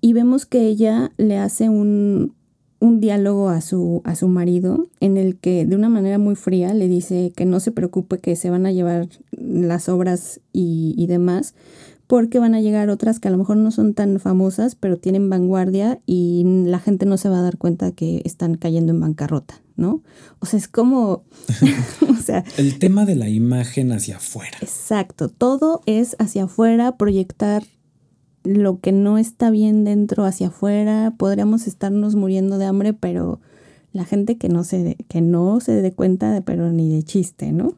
[0.00, 2.34] Y vemos que ella le hace un,
[2.78, 6.74] un diálogo a su, a su marido en el que de una manera muy fría
[6.74, 11.06] le dice que no se preocupe que se van a llevar las obras y, y
[11.06, 11.54] demás,
[12.06, 15.30] porque van a llegar otras que a lo mejor no son tan famosas, pero tienen
[15.30, 19.62] vanguardia y la gente no se va a dar cuenta que están cayendo en bancarrota,
[19.76, 20.02] ¿no?
[20.38, 21.24] O sea, es como,
[22.08, 22.44] o sea...
[22.58, 24.58] El tema de la imagen hacia afuera.
[24.60, 27.64] Exacto, todo es hacia afuera, proyectar
[28.42, 33.40] lo que no está bien dentro hacia afuera, podríamos estarnos muriendo de hambre, pero
[33.92, 37.52] la gente que no se, que no se dé cuenta, de, pero ni de chiste,
[37.52, 37.74] ¿no?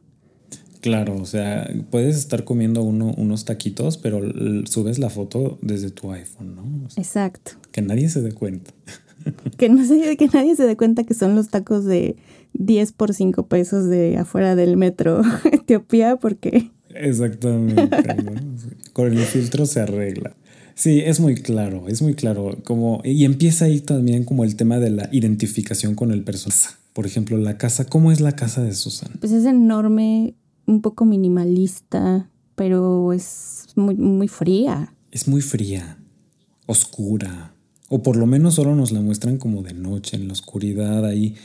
[0.87, 4.21] Claro, o sea, puedes estar comiendo uno, unos taquitos, pero
[4.67, 6.63] subes la foto desde tu iPhone, ¿no?
[6.95, 7.51] Exacto.
[7.73, 8.71] Que nadie se dé cuenta.
[9.57, 12.15] Que, no se, que nadie se dé cuenta que son los tacos de
[12.53, 16.71] 10 por 5 pesos de afuera del metro Etiopía, porque...
[16.95, 17.85] Exactamente.
[18.93, 20.37] Con el filtro se arregla.
[20.73, 22.59] Sí, es muy claro, es muy claro.
[22.63, 26.75] Como, y empieza ahí también como el tema de la identificación con el personaje.
[26.93, 29.11] Por ejemplo, la casa, ¿cómo es la casa de Susan?
[29.19, 30.35] Pues es enorme,
[30.67, 34.93] un poco minimalista, pero es muy, muy fría.
[35.11, 35.97] Es muy fría,
[36.67, 37.55] oscura,
[37.89, 41.35] o por lo menos solo nos la muestran como de noche, en la oscuridad ahí.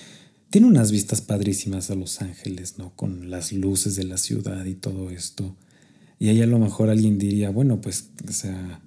[0.51, 2.95] Tiene unas vistas padrísimas a Los Ángeles, ¿no?
[2.95, 5.57] Con las luces de la ciudad y todo esto.
[6.19, 8.83] Y ahí a lo mejor alguien diría, bueno, pues, o sea,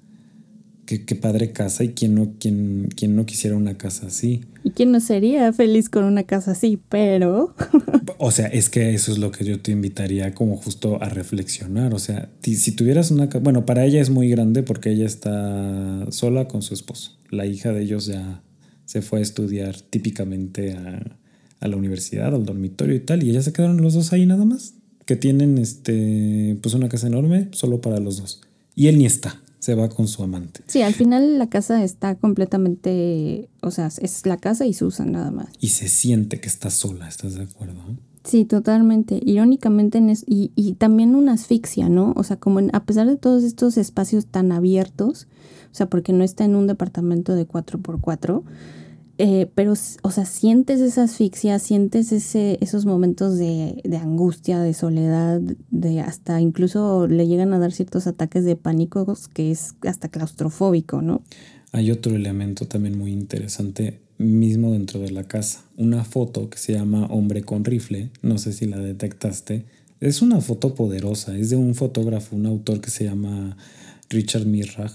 [0.85, 4.41] qué, padre casa y quién no, quién, quién no quisiera una casa así.
[4.63, 7.55] Y quién no sería feliz con una casa así, pero...
[8.17, 11.93] o sea, es que eso es lo que yo te invitaría como justo a reflexionar.
[11.93, 13.43] O sea, si tuvieras una casa...
[13.43, 17.17] Bueno, para ella es muy grande porque ella está sola con su esposo.
[17.29, 18.41] La hija de ellos ya
[18.85, 21.17] se fue a estudiar típicamente a,
[21.59, 24.45] a la universidad, al dormitorio y tal, y ellas se quedaron los dos ahí nada
[24.45, 24.75] más.
[25.05, 28.41] Que tienen este, pues una casa enorme solo para los dos.
[28.75, 30.61] Y él ni está se va con su amante.
[30.67, 35.31] Sí, al final la casa está completamente, o sea, es la casa y Susan nada
[35.31, 35.47] más.
[35.59, 37.81] Y se siente que está sola, ¿estás de acuerdo?
[38.23, 39.19] Sí, totalmente.
[39.25, 42.13] Irónicamente, en y, y, también una asfixia, ¿no?
[42.15, 45.25] O sea, como a pesar de todos estos espacios tan abiertos,
[45.71, 48.43] o sea, porque no está en un departamento de 4x4,
[49.17, 54.73] eh, pero, o sea, sientes esa asfixia, sientes ese, esos momentos de, de, angustia, de
[54.73, 55.39] soledad,
[55.71, 61.01] de hasta incluso le llegan a dar ciertos ataques de pánico que es hasta claustrofóbico,
[61.01, 61.21] ¿no?
[61.71, 66.73] Hay otro elemento también muy interesante mismo dentro de la casa, una foto que se
[66.73, 69.65] llama Hombre con rifle, no sé si la detectaste,
[69.99, 73.57] es una foto poderosa, es de un fotógrafo, un autor que se llama
[74.09, 74.91] Richard Mirrag,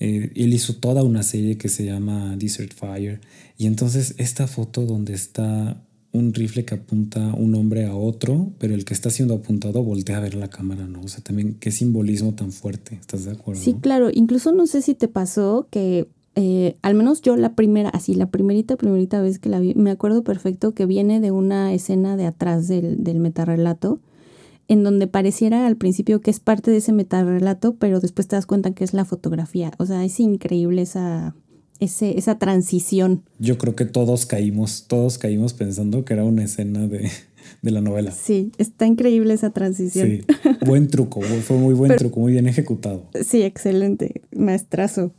[0.00, 3.20] eh, él hizo toda una serie que se llama Desert Fire.
[3.56, 5.80] Y entonces esta foto donde está
[6.12, 10.18] un rifle que apunta un hombre a otro, pero el que está siendo apuntado voltea
[10.18, 11.00] a ver la cámara, ¿no?
[11.00, 13.60] O sea, también qué simbolismo tan fuerte, ¿estás de acuerdo?
[13.60, 17.88] Sí, claro, incluso no sé si te pasó que eh, al menos yo la primera,
[17.90, 21.72] así la primerita, primerita vez que la vi, me acuerdo perfecto que viene de una
[21.74, 23.98] escena de atrás del, del metarrelato
[24.68, 28.46] en donde pareciera al principio que es parte de ese metarrelato, pero después te das
[28.46, 29.72] cuenta que es la fotografía.
[29.78, 31.34] O sea, es increíble esa,
[31.80, 33.22] ese, esa transición.
[33.38, 37.10] Yo creo que todos caímos, todos caímos pensando que era una escena de,
[37.62, 38.10] la novela.
[38.10, 40.08] Sí, está increíble esa transición.
[40.08, 40.20] Sí,
[40.64, 43.06] buen truco, fue muy buen truco, muy bien ejecutado.
[43.22, 45.12] Sí, excelente, maestrazo.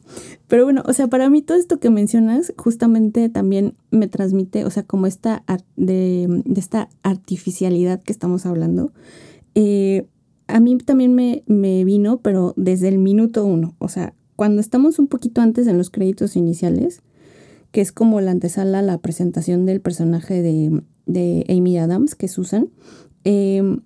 [0.48, 4.70] Pero bueno, o sea, para mí todo esto que mencionas justamente también me transmite, o
[4.70, 5.44] sea, como esta
[5.76, 8.92] de, de esta artificialidad que estamos hablando,
[9.56, 10.06] eh,
[10.48, 13.76] a mí también me, vino, pero desde el minuto uno.
[13.80, 17.02] O sea, cuando estamos un poquito antes en los créditos iniciales,
[17.72, 22.70] que es como la antesala la presentación del personaje de, Amy Adams, que es Susan,
[23.24, 23.82] em,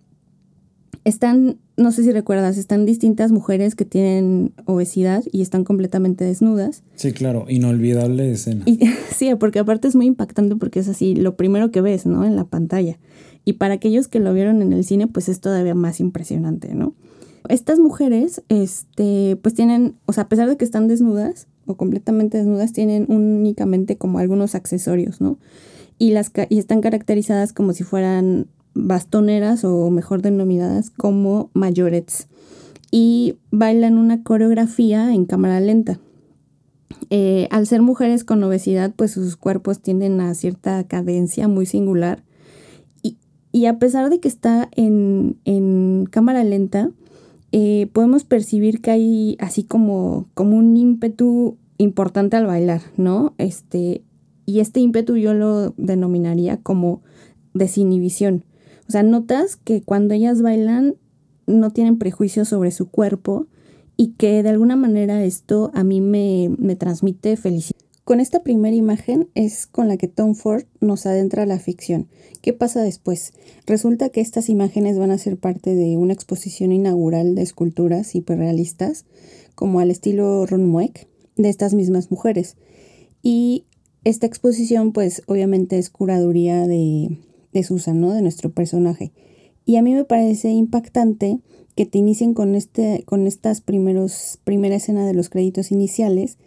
[1.06, 6.84] están, no sé si recuerdas, están distintas mujeres que tienen obesidad y están completamente desnudas.
[6.96, 8.66] Sí, claro, inolvidable escena.
[9.16, 12.26] sí, porque aparte es muy impactante porque es así, lo primero que ves, ¿no?
[12.26, 13.00] En la pantalla.
[13.46, 16.94] Y para aquellos que lo vieron en el cine, pues es todavía más impresionante, ¿no?
[17.48, 22.38] Estas mujeres, este, pues tienen, o sea, a pesar de que están desnudas, o completamente
[22.38, 25.38] desnudas tienen únicamente como algunos accesorios, ¿no?
[25.98, 32.28] Y, las, y están caracterizadas como si fueran bastoneras o mejor denominadas como mayorets.
[32.92, 36.00] Y bailan una coreografía en cámara lenta.
[37.12, 42.24] Eh, al ser mujeres con obesidad, pues sus cuerpos tienden a cierta cadencia muy singular.
[43.52, 46.92] Y, a pesar de que está en, en cámara lenta,
[47.52, 53.34] eh, podemos percibir que hay así como, como un ímpetu importante al bailar, ¿no?
[53.38, 54.04] Este,
[54.46, 57.02] y este ímpetu yo lo denominaría como
[57.54, 58.44] desinhibición.
[58.88, 60.96] O sea, notas que cuando ellas bailan
[61.48, 63.48] no tienen prejuicios sobre su cuerpo
[63.98, 67.89] y que de alguna manera esto a mí me, me transmite felicidad.
[68.10, 72.08] Con esta primera imagen es con la que Tom Ford nos adentra a la ficción.
[72.42, 73.34] ¿Qué pasa después?
[73.68, 79.06] Resulta que estas imágenes van a ser parte de una exposición inaugural de esculturas hiperrealistas,
[79.54, 82.58] como al estilo Ron Mueck, de estas mismas mujeres.
[83.22, 83.66] Y
[84.04, 87.16] esta exposición, pues obviamente es curaduría de,
[87.54, 88.12] de Susan, ¿no?
[88.16, 89.12] De nuestro personaje.
[89.66, 91.42] Y a mí me parece impactante
[91.76, 96.40] que te inicien con, este, con estas primeros, primera escena de los créditos iniciales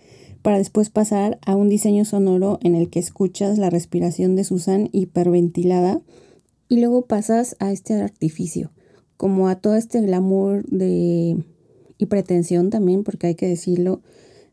[0.43, 4.89] para después pasar a un diseño sonoro en el que escuchas la respiración de Susan
[4.93, 6.01] hiperventilada
[6.69, 8.73] y luego pasas a este artificio,
[9.17, 11.37] como a todo este glamour de
[11.99, 14.01] y pretensión también, porque hay que decirlo,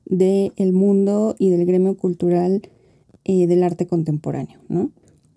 [0.06, 2.62] del el mundo y del gremio cultural
[3.26, 4.92] eh, del arte contemporáneo, ¿no?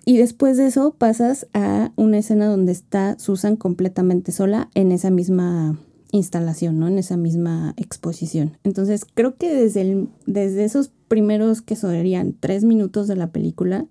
[0.04, 5.10] Y después de eso pasas a una escena donde está Susan completamente sola en esa
[5.10, 5.78] misma
[6.12, 6.86] instalación, ¿no?
[6.86, 8.58] En esa misma exposición.
[8.62, 13.86] Entonces, creo que desde, el, desde esos primeros que serían tres minutos de la película,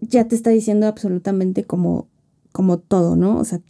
[0.00, 2.08] ya te está diciendo absolutamente como,
[2.52, 3.38] como todo, ¿no?
[3.38, 3.60] O sea,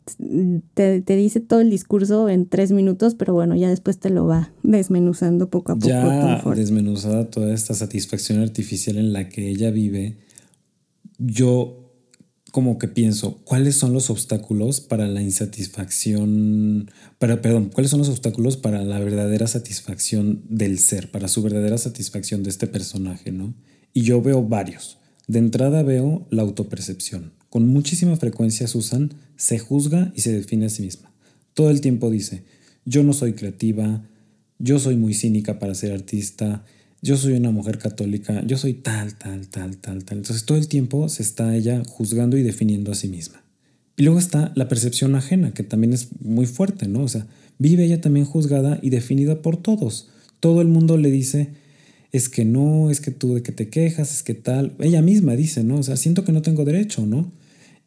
[0.75, 4.53] te, dice todo el discurso en tres minutos, pero bueno, ya después te lo va
[4.65, 5.87] desmenuzando poco a poco.
[5.87, 10.17] Ya desmenuzada toda esta satisfacción artificial en la que ella vive,
[11.19, 11.90] yo
[12.51, 18.09] como que pienso, ¿cuáles son los obstáculos para la insatisfacción, para, perdón, cuáles son los
[18.09, 23.55] obstáculos para la verdadera satisfacción del ser, para su verdadera satisfacción de este personaje, ¿no?
[23.93, 24.99] Y yo veo varios.
[25.27, 27.33] De entrada veo la autopercepción.
[27.49, 31.13] Con muchísima frecuencia Susan se juzga y se define a sí misma.
[31.55, 32.45] Todo el tiempo dice,
[32.85, 34.09] yo no soy creativa,
[34.59, 36.65] yo soy muy cínica para ser artista,
[37.03, 40.19] yo soy una mujer católica, yo soy tal, tal, tal, tal, tal.
[40.19, 43.43] Entonces todo el tiempo se está ella juzgando y definiendo a sí misma.
[43.97, 47.03] Y luego está la percepción ajena, que también es muy fuerte, ¿no?
[47.03, 47.27] O sea,
[47.59, 50.09] vive ella también juzgada y definida por todos.
[50.41, 51.51] Todo el mundo le dice,
[52.13, 54.75] es que no, es que tú de que te quejas, es que tal.
[54.79, 55.77] Ella misma dice, ¿no?
[55.77, 57.33] O sea, siento que no tengo derecho, ¿no?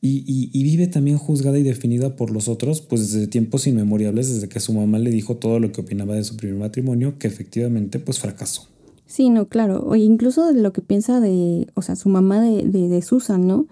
[0.02, 4.50] Y, y, vive también juzgada y definida por los otros, pues desde tiempos inmemoriales, desde
[4.50, 8.00] que su mamá le dijo todo lo que opinaba de su primer matrimonio, que efectivamente
[8.00, 8.73] pues fracasó.
[9.14, 9.84] Sí, no, claro.
[9.86, 13.68] O incluso de lo que piensa de, o sea, su mamá de, de, Susan, ¿no?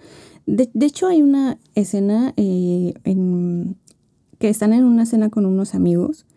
[0.45, 3.75] De, hecho, hay una escena eh, en,
[4.37, 6.27] que están en una cena con unos amigos.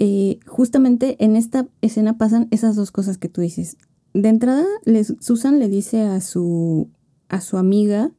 [0.00, 3.76] Eh, justamente en esta escena pasan esas dos cosas que tú dices.
[4.12, 4.66] De entrada,
[5.20, 6.88] Susan le dice a su,
[7.28, 8.10] a su amiga,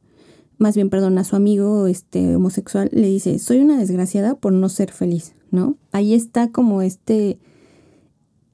[0.56, 4.70] más bien, perdón, a su amigo este, homosexual, le dice, soy una desgraciada por no
[4.70, 5.76] ser feliz, ¿no?
[5.92, 7.38] Ahí está como este,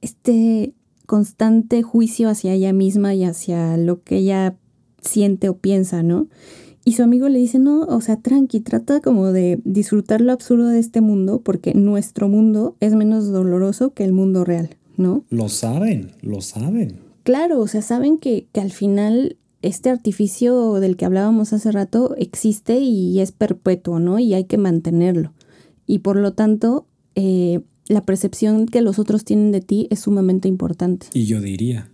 [0.01, 0.73] este
[1.11, 4.55] constante juicio hacia ella misma y hacia lo que ella
[5.01, 6.29] siente o piensa, ¿no?
[6.85, 10.69] Y su amigo le dice, no, o sea, tranqui, trata como de disfrutar lo absurdo
[10.69, 15.25] de este mundo porque nuestro mundo es menos doloroso que el mundo real, ¿no?
[15.29, 17.01] Lo saben, lo saben.
[17.23, 22.15] Claro, o sea, saben que, que al final este artificio del que hablábamos hace rato
[22.15, 24.17] existe y es perpetuo, ¿no?
[24.17, 25.33] Y hay que mantenerlo.
[25.85, 26.85] Y por lo tanto,
[27.15, 27.59] eh,
[27.91, 31.07] la percepción que los otros tienen de ti es sumamente importante.
[31.13, 31.91] Y yo diría,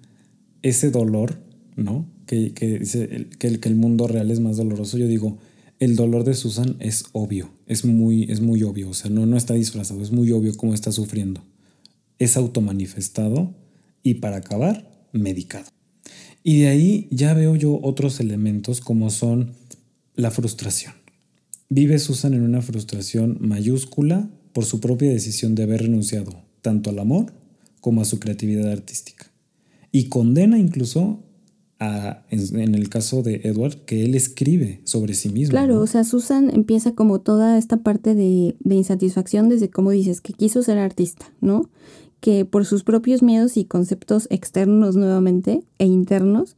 [0.61, 1.39] ese dolor,
[1.75, 2.05] ¿no?
[2.27, 5.37] Que, que dice que el, que el mundo real es más doloroso, yo digo,
[5.79, 9.37] el dolor de Susan es obvio, es muy, es muy obvio, o sea, no, no
[9.37, 11.43] está disfrazado, es muy obvio cómo está sufriendo.
[12.19, 13.55] Es automanifestado
[14.03, 15.69] y para acabar, medicado.
[16.43, 19.53] Y de ahí ya veo yo otros elementos como son
[20.15, 20.93] la frustración.
[21.69, 26.31] Vive Susan en una frustración mayúscula por su propia decisión de haber renunciado
[26.63, 27.31] tanto al amor
[27.79, 29.27] como a su creatividad artística.
[29.91, 31.19] Y condena incluso
[31.79, 35.51] a, en, el caso de Edward, que él escribe sobre sí mismo.
[35.51, 40.21] Claro, o sea, Susan empieza como toda esta parte de, de, insatisfacción desde, como dices,
[40.21, 41.69] que quiso ser artista, ¿no?
[42.19, 46.55] Que por sus propios miedos y conceptos externos nuevamente e internos,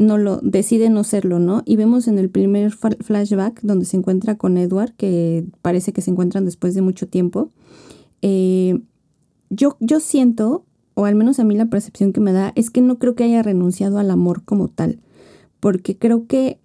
[0.00, 1.62] no lo decide no serlo, ¿no?
[1.66, 6.10] Y vemos en el primer flashback donde se encuentra con Edward, que parece que se
[6.10, 7.50] encuentran después de mucho tiempo.
[8.22, 8.80] Eh,
[9.50, 12.80] yo, yo siento, o al menos a mí la percepción que me da, es que
[12.80, 15.00] no creo que haya renunciado al amor como tal,
[15.60, 16.58] porque creo que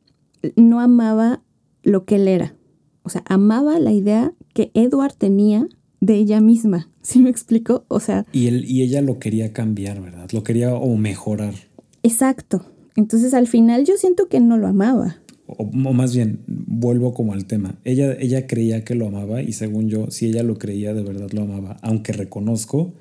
[0.56, 1.44] no amaba
[1.84, 2.56] lo que él era.
[3.04, 5.68] O sea, amaba la idea que Edward tenía
[6.00, 6.90] de ella misma.
[7.02, 7.84] ¿Sí me explico?
[7.90, 8.26] O sea.
[8.32, 10.30] Y, él, y ella lo quería cambiar, ¿verdad?
[10.32, 11.54] Lo quería o mejorar.
[12.02, 12.66] Exacto.
[12.96, 15.18] Entonces al final yo siento que no lo amaba.
[15.48, 17.76] O, o, más bien, vuelvo como al tema.
[17.84, 21.30] Ella, ella creía que lo amaba y según yo, si ella lo creía, de verdad
[21.32, 22.94] lo amaba, aunque reconozco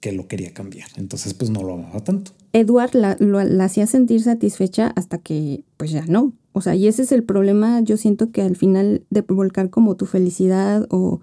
[0.00, 0.88] que lo quería cambiar.
[0.96, 2.32] Entonces, pues no lo amaba tanto.
[2.52, 6.32] Edward la, lo, la hacía sentir satisfecha hasta que, pues ya no.
[6.52, 9.96] O sea, y ese es el problema, yo siento que al final de volcar como
[9.96, 11.20] tu felicidad o,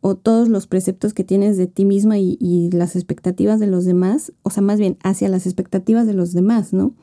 [0.00, 3.84] o todos los preceptos que tienes de ti misma y, y, las expectativas de los
[3.84, 6.94] demás, o sea, más bien hacia las expectativas de los demás, ¿no?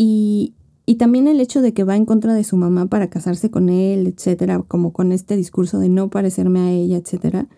[0.00, 0.54] Y,
[0.86, 3.68] y también el hecho de que va en contra de su mamá para casarse con
[3.68, 7.48] él, etcétera, como con este discurso de no parecerme a ella, etcétera,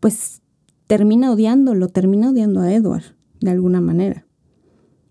[0.00, 0.42] pues
[0.86, 4.26] termina odiándolo, termina odiando a Edward, de alguna manera,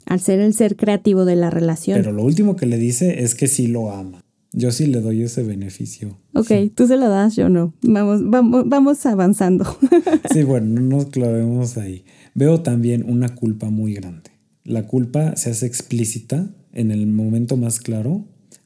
[0.05, 1.97] al ser el ser creativo de la relación.
[1.97, 4.23] Pero lo último que le dice es que sí lo ama.
[4.53, 6.19] Yo sí le doy ese beneficio.
[6.35, 6.71] Ok, sí.
[6.73, 7.73] tú se lo das, yo no.
[7.81, 9.65] Vamos, vamos, vamos avanzando.
[10.31, 12.05] sí, bueno, no nos clavemos ahí.
[12.35, 14.29] Veo también una culpa muy grande.
[14.63, 18.25] La culpa se hace explícita en el momento más claro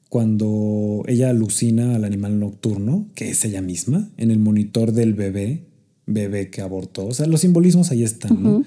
[0.10, 5.64] cuando ella alucina al animal nocturno, que es ella misma, en el monitor del bebé,
[6.06, 7.08] bebé que abortó.
[7.08, 8.42] O sea, los simbolismos ahí están, uh -huh.
[8.42, 8.66] ¿no?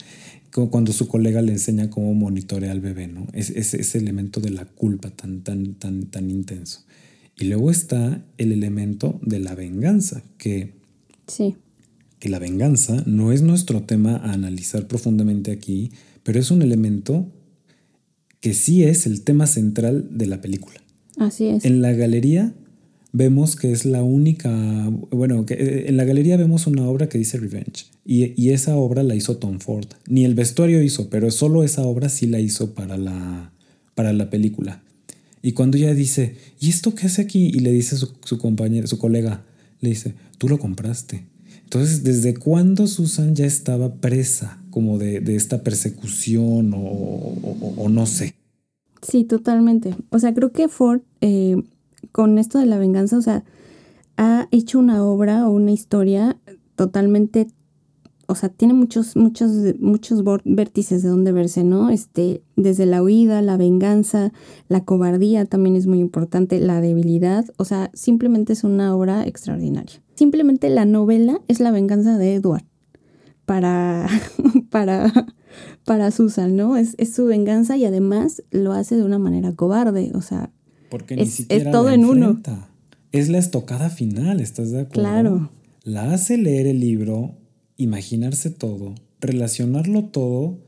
[0.51, 3.26] Como cuando su colega le enseña cómo monitorea al bebé, ¿no?
[3.34, 6.80] Es, es ese elemento de la culpa tan, tan, tan, tan intenso.
[7.36, 10.72] Y luego está el elemento de la venganza, que,
[11.26, 11.57] sí.
[12.20, 15.90] que la venganza no es nuestro tema a analizar profundamente aquí,
[16.22, 17.30] pero es un elemento
[18.45, 20.78] que sí es el tema central de la película.
[21.16, 21.64] Así es.
[21.64, 22.53] En la galería
[23.11, 27.16] vemos que es la única, bueno, que eh, en la galería vemos una obra que
[27.16, 29.86] dice Revenge y, y, esa obra la hizo Tom Ford.
[30.09, 33.51] Ni el vestuario hizo, pero solo esa obra sí la hizo para la,
[33.95, 34.82] para la película.
[35.40, 37.47] Y cuando ella dice, ¿y esto qué hace aquí?
[37.47, 39.42] Y le dice su, su compañero, su colega,
[39.80, 41.24] le dice, tú lo compraste.
[41.65, 48.37] Entonces, ¿desde cuándo Susan ya estaba presa como de, de esta persecución o, no sé?
[49.03, 49.95] Sí, totalmente.
[50.11, 51.62] O sea, creo que Ford, eh,
[52.12, 53.45] con esto de la venganza, o sea,
[54.17, 56.37] ha hecho una obra o una historia
[56.77, 57.49] totalmente,
[58.27, 59.51] o sea, tiene muchos, muchos,
[59.81, 61.91] muchos vértices de donde verse, ¿no?
[61.91, 64.33] Este, desde la huida, la venganza,
[64.69, 70.03] la cobardía también es muy importante, la debilidad, o sea, simplemente es una obra extraordinaria.
[70.15, 72.65] Simplemente la novela es la venganza de Edward
[73.45, 74.09] para,
[74.71, 75.27] para,
[75.85, 76.77] para Susan, ¿no?
[76.77, 80.53] Es, es su venganza y además lo hace de una manera cobarde, o sea,
[80.91, 82.41] porque es, ni siquiera es todo en uno.
[83.12, 85.01] Es la estocada final, ¿estás de acuerdo?
[85.01, 85.51] Claro.
[85.85, 87.37] La hace leer el libro,
[87.77, 90.59] imaginarse todo, relacionarlo todo,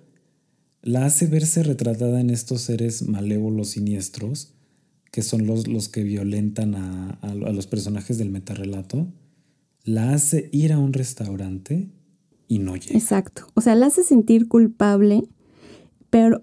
[0.82, 4.54] la hace verse retratada en estos seres malévolos siniestros,
[5.10, 9.08] que son los, los que violentan a, a, a los personajes del metarrelato,
[9.86, 11.88] la hace ir a un restaurante
[12.48, 12.98] y no llega.
[12.98, 13.46] Exacto.
[13.54, 15.26] O sea, la hace sentir culpable,
[16.10, 16.42] pero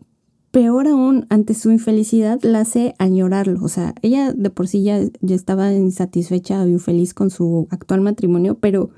[0.50, 3.62] peor aún, ante su infelicidad, la hace añorarlo.
[3.64, 8.02] O sea, ella de por sí ya, ya estaba insatisfecha o infeliz con su actual
[8.02, 8.92] matrimonio, pero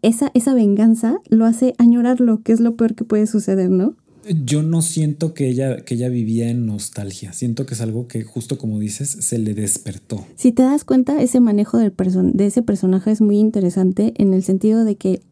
[0.00, 3.96] esa, esa venganza lo hace añorarlo, que es lo peor que puede suceder, ¿no?
[4.24, 7.32] Yo no siento que ella, que ella vivía en nostalgia.
[7.32, 10.24] Siento que es algo que, justo como dices, se le despertó.
[10.36, 11.92] Si te das cuenta, ese manejo de
[12.46, 15.22] ese personaje es muy interesante en el sentido de que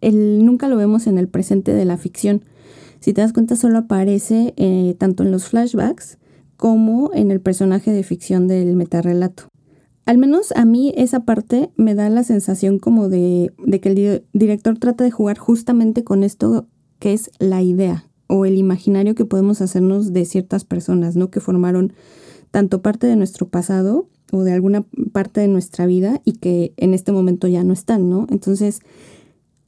[0.00, 2.44] él, nunca lo vemos en el presente de la ficción.
[2.98, 6.18] Si te das cuenta, solo aparece eh, tanto en los flashbacks
[6.56, 9.48] como en el personaje de ficción del metarrelato.
[10.06, 13.94] Al menos a mí esa parte me da la sensación como de, de que el
[13.94, 16.66] di director trata de jugar justamente con esto
[16.98, 21.30] que es la idea o el imaginario que podemos hacernos de ciertas personas, ¿no?
[21.30, 21.92] Que formaron
[22.50, 26.94] tanto parte de nuestro pasado o de alguna parte de nuestra vida y que en
[26.94, 28.26] este momento ya no están, ¿no?
[28.30, 28.80] Entonces,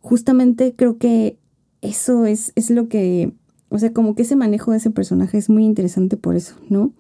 [0.01, 1.39] justamente creo que
[1.83, 3.33] eso es, es lo que,
[3.69, 6.93] o sea, como que ese manejo de ese personaje es muy interesante por eso, ¿no?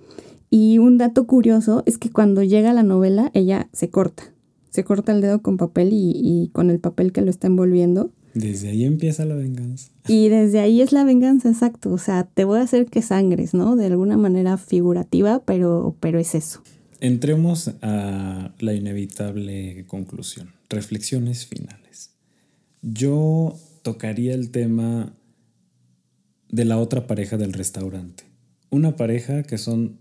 [0.50, 4.32] Y un dato curioso es que cuando llega la novela, ella se corta,
[4.70, 8.11] se corta el dedo con papel y, y con el papel que lo está envolviendo.
[8.37, 9.91] Desde ahí empieza la venganza.
[10.09, 11.91] Y desde ahí es la venganza, exacto.
[11.91, 13.74] O sea, te voy a hacer que sangres, ¿no?
[13.74, 16.62] De alguna manera figurativa, pero, pero es eso.
[17.01, 20.53] Entremos a la inevitable conclusión.
[20.68, 22.11] Reflexiones finales.
[22.82, 25.14] Yo tocaría el tema
[26.51, 28.24] de la otra pareja del restaurante.
[28.68, 29.99] Una pareja que son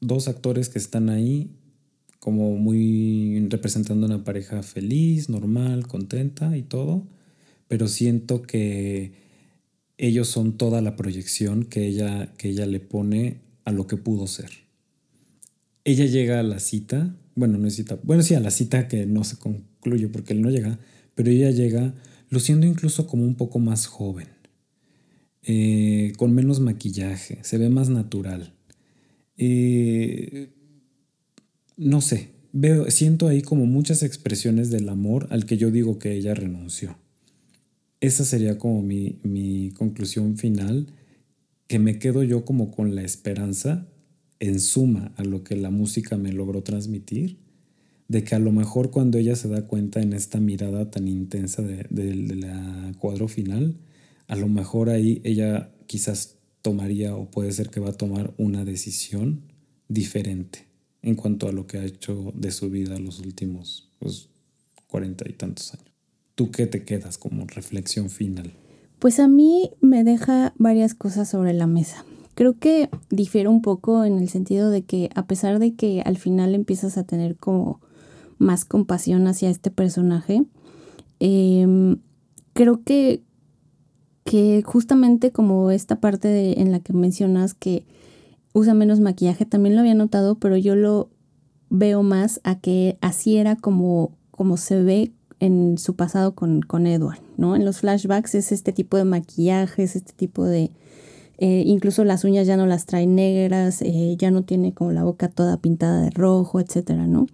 [0.00, 1.50] dos actores que están ahí
[2.18, 7.06] como muy representando una pareja feliz, normal, contenta y todo,
[7.72, 9.14] pero siento que
[9.96, 14.26] ellos son toda la proyección que ella, que ella le pone a lo que pudo
[14.26, 14.50] ser.
[15.82, 19.06] Ella llega a la cita, bueno, no es cita, bueno, sí, a la cita que
[19.06, 20.80] no se concluye porque él no llega,
[21.14, 21.94] pero ella llega
[22.28, 24.28] luciendo incluso como un poco más joven,
[25.42, 28.52] eh, con menos maquillaje, se ve más natural.
[29.38, 30.50] Eh,
[31.78, 36.12] no sé, veo, siento ahí como muchas expresiones del amor al que yo digo que
[36.12, 36.98] ella renunció.
[38.02, 40.88] Esa sería como mi, mi conclusión final,
[41.68, 43.86] que me quedo yo como con la esperanza,
[44.40, 47.38] en suma a lo que la música me logró transmitir,
[48.08, 51.62] de que a lo mejor cuando ella se da cuenta en esta mirada tan intensa
[51.62, 53.76] de, de cuadro final,
[54.26, 58.64] a lo mejor ahí ella quizás tomaría o puede ser que va a tomar una
[58.64, 59.42] decisión
[59.86, 60.66] diferente
[61.02, 64.28] en cuanto a lo que ha hecho de su vida los últimos pues,
[64.88, 65.91] cuarenta y tantos años.
[66.34, 68.52] ¿Tú qué te quedas como reflexión final?
[68.98, 72.04] Pues a mí me deja varias cosas sobre la mesa.
[72.34, 76.16] Creo que difiere un poco en el sentido de que a pesar de que al
[76.16, 77.80] final empiezas a tener como
[78.38, 80.44] más compasión hacia este personaje,
[81.20, 81.98] em,
[82.54, 83.22] creo que,
[84.24, 87.84] que justamente como esta parte en la que mencionas que
[88.54, 91.10] usa menos maquillaje, también lo había notado, pero yo lo
[91.70, 95.12] veo más a que así era como, como se ve
[95.42, 97.56] en su pasado con, con Edward, ¿no?
[97.56, 100.70] En los flashbacks es este tipo de maquillajes, este tipo de...
[101.38, 105.02] Eh, incluso las uñas ya no las trae negras, eh, ya no tiene como la
[105.02, 107.26] boca toda pintada de rojo, etcétera, ¿no?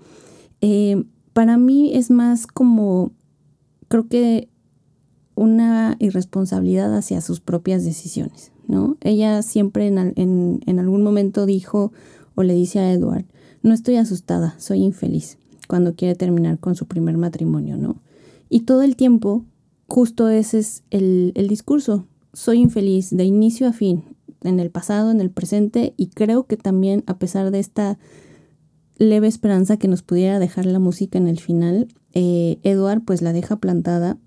[0.62, 1.04] Eh,
[1.34, 3.12] para mí es más como,
[3.88, 4.48] creo que
[5.34, 8.96] una irresponsabilidad hacia sus propias decisiones, ¿no?
[9.02, 11.92] Ella siempre en, algún momento dijo
[12.34, 13.26] o le dice a Edward,
[13.62, 15.36] no estoy asustada, soy infeliz,
[15.68, 18.02] cuando quiere terminar con su primer matrimonio, ¿no?
[18.48, 19.44] Y todo el tiempo,
[19.86, 24.02] justo ese es el, discurso, soy infeliz de inicio a fin,
[24.42, 27.98] en el pasado, en el presente, y creo que también a pesar de esta
[28.96, 32.58] leve esperanza que nos pudiera dejar la música en el final, eh,
[33.04, 34.18] pues la deja plantada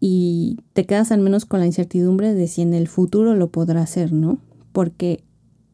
[0.00, 3.82] y te quedas al menos con la incertidumbre de si en el futuro lo podrá
[3.82, 4.38] hacer, ¿no?
[4.72, 5.22] Porque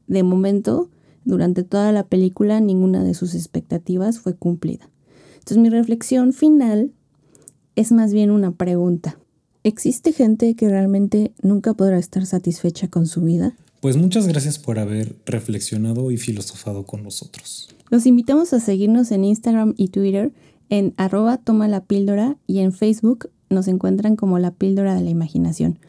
[0.06, 0.90] de momento,
[1.24, 4.91] durante toda la película, ninguna de sus expectativas fue cumplida.
[5.42, 6.92] Entonces mi reflexión final
[7.74, 9.18] es más bien una pregunta.
[9.64, 13.56] ¿Existe gente que realmente nunca podrá estar satisfecha con su vida?
[13.80, 17.74] Pues muchas gracias por haber reflexionado y filosofado con nosotros.
[17.90, 20.32] Los invitamos a seguirnos en Instagram y Twitter
[20.68, 25.10] en arroba toma la píldora y en Facebook nos encuentran como la píldora de la
[25.10, 25.80] imaginación.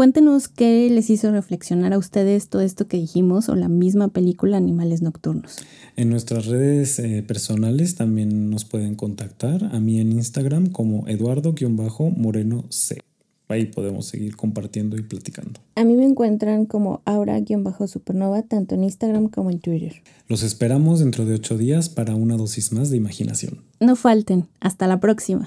[0.00, 4.56] Cuéntenos qué les hizo reflexionar a ustedes todo esto que dijimos o la misma película
[4.56, 5.58] Animales Nocturnos.
[5.94, 9.62] En nuestras redes eh, personales también nos pueden contactar.
[9.62, 13.02] A mí en Instagram como Eduardo-Moreno C.
[13.48, 15.60] Ahí podemos seguir compartiendo y platicando.
[15.74, 20.02] A mí me encuentran como Aura-Supernova tanto en Instagram como en Twitter.
[20.28, 23.64] Los esperamos dentro de ocho días para una dosis más de imaginación.
[23.80, 24.48] No falten.
[24.60, 25.46] Hasta la próxima.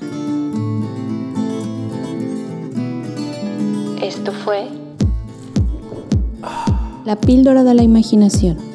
[4.24, 4.69] Esto fue
[7.03, 8.72] La píldora de la imaginación.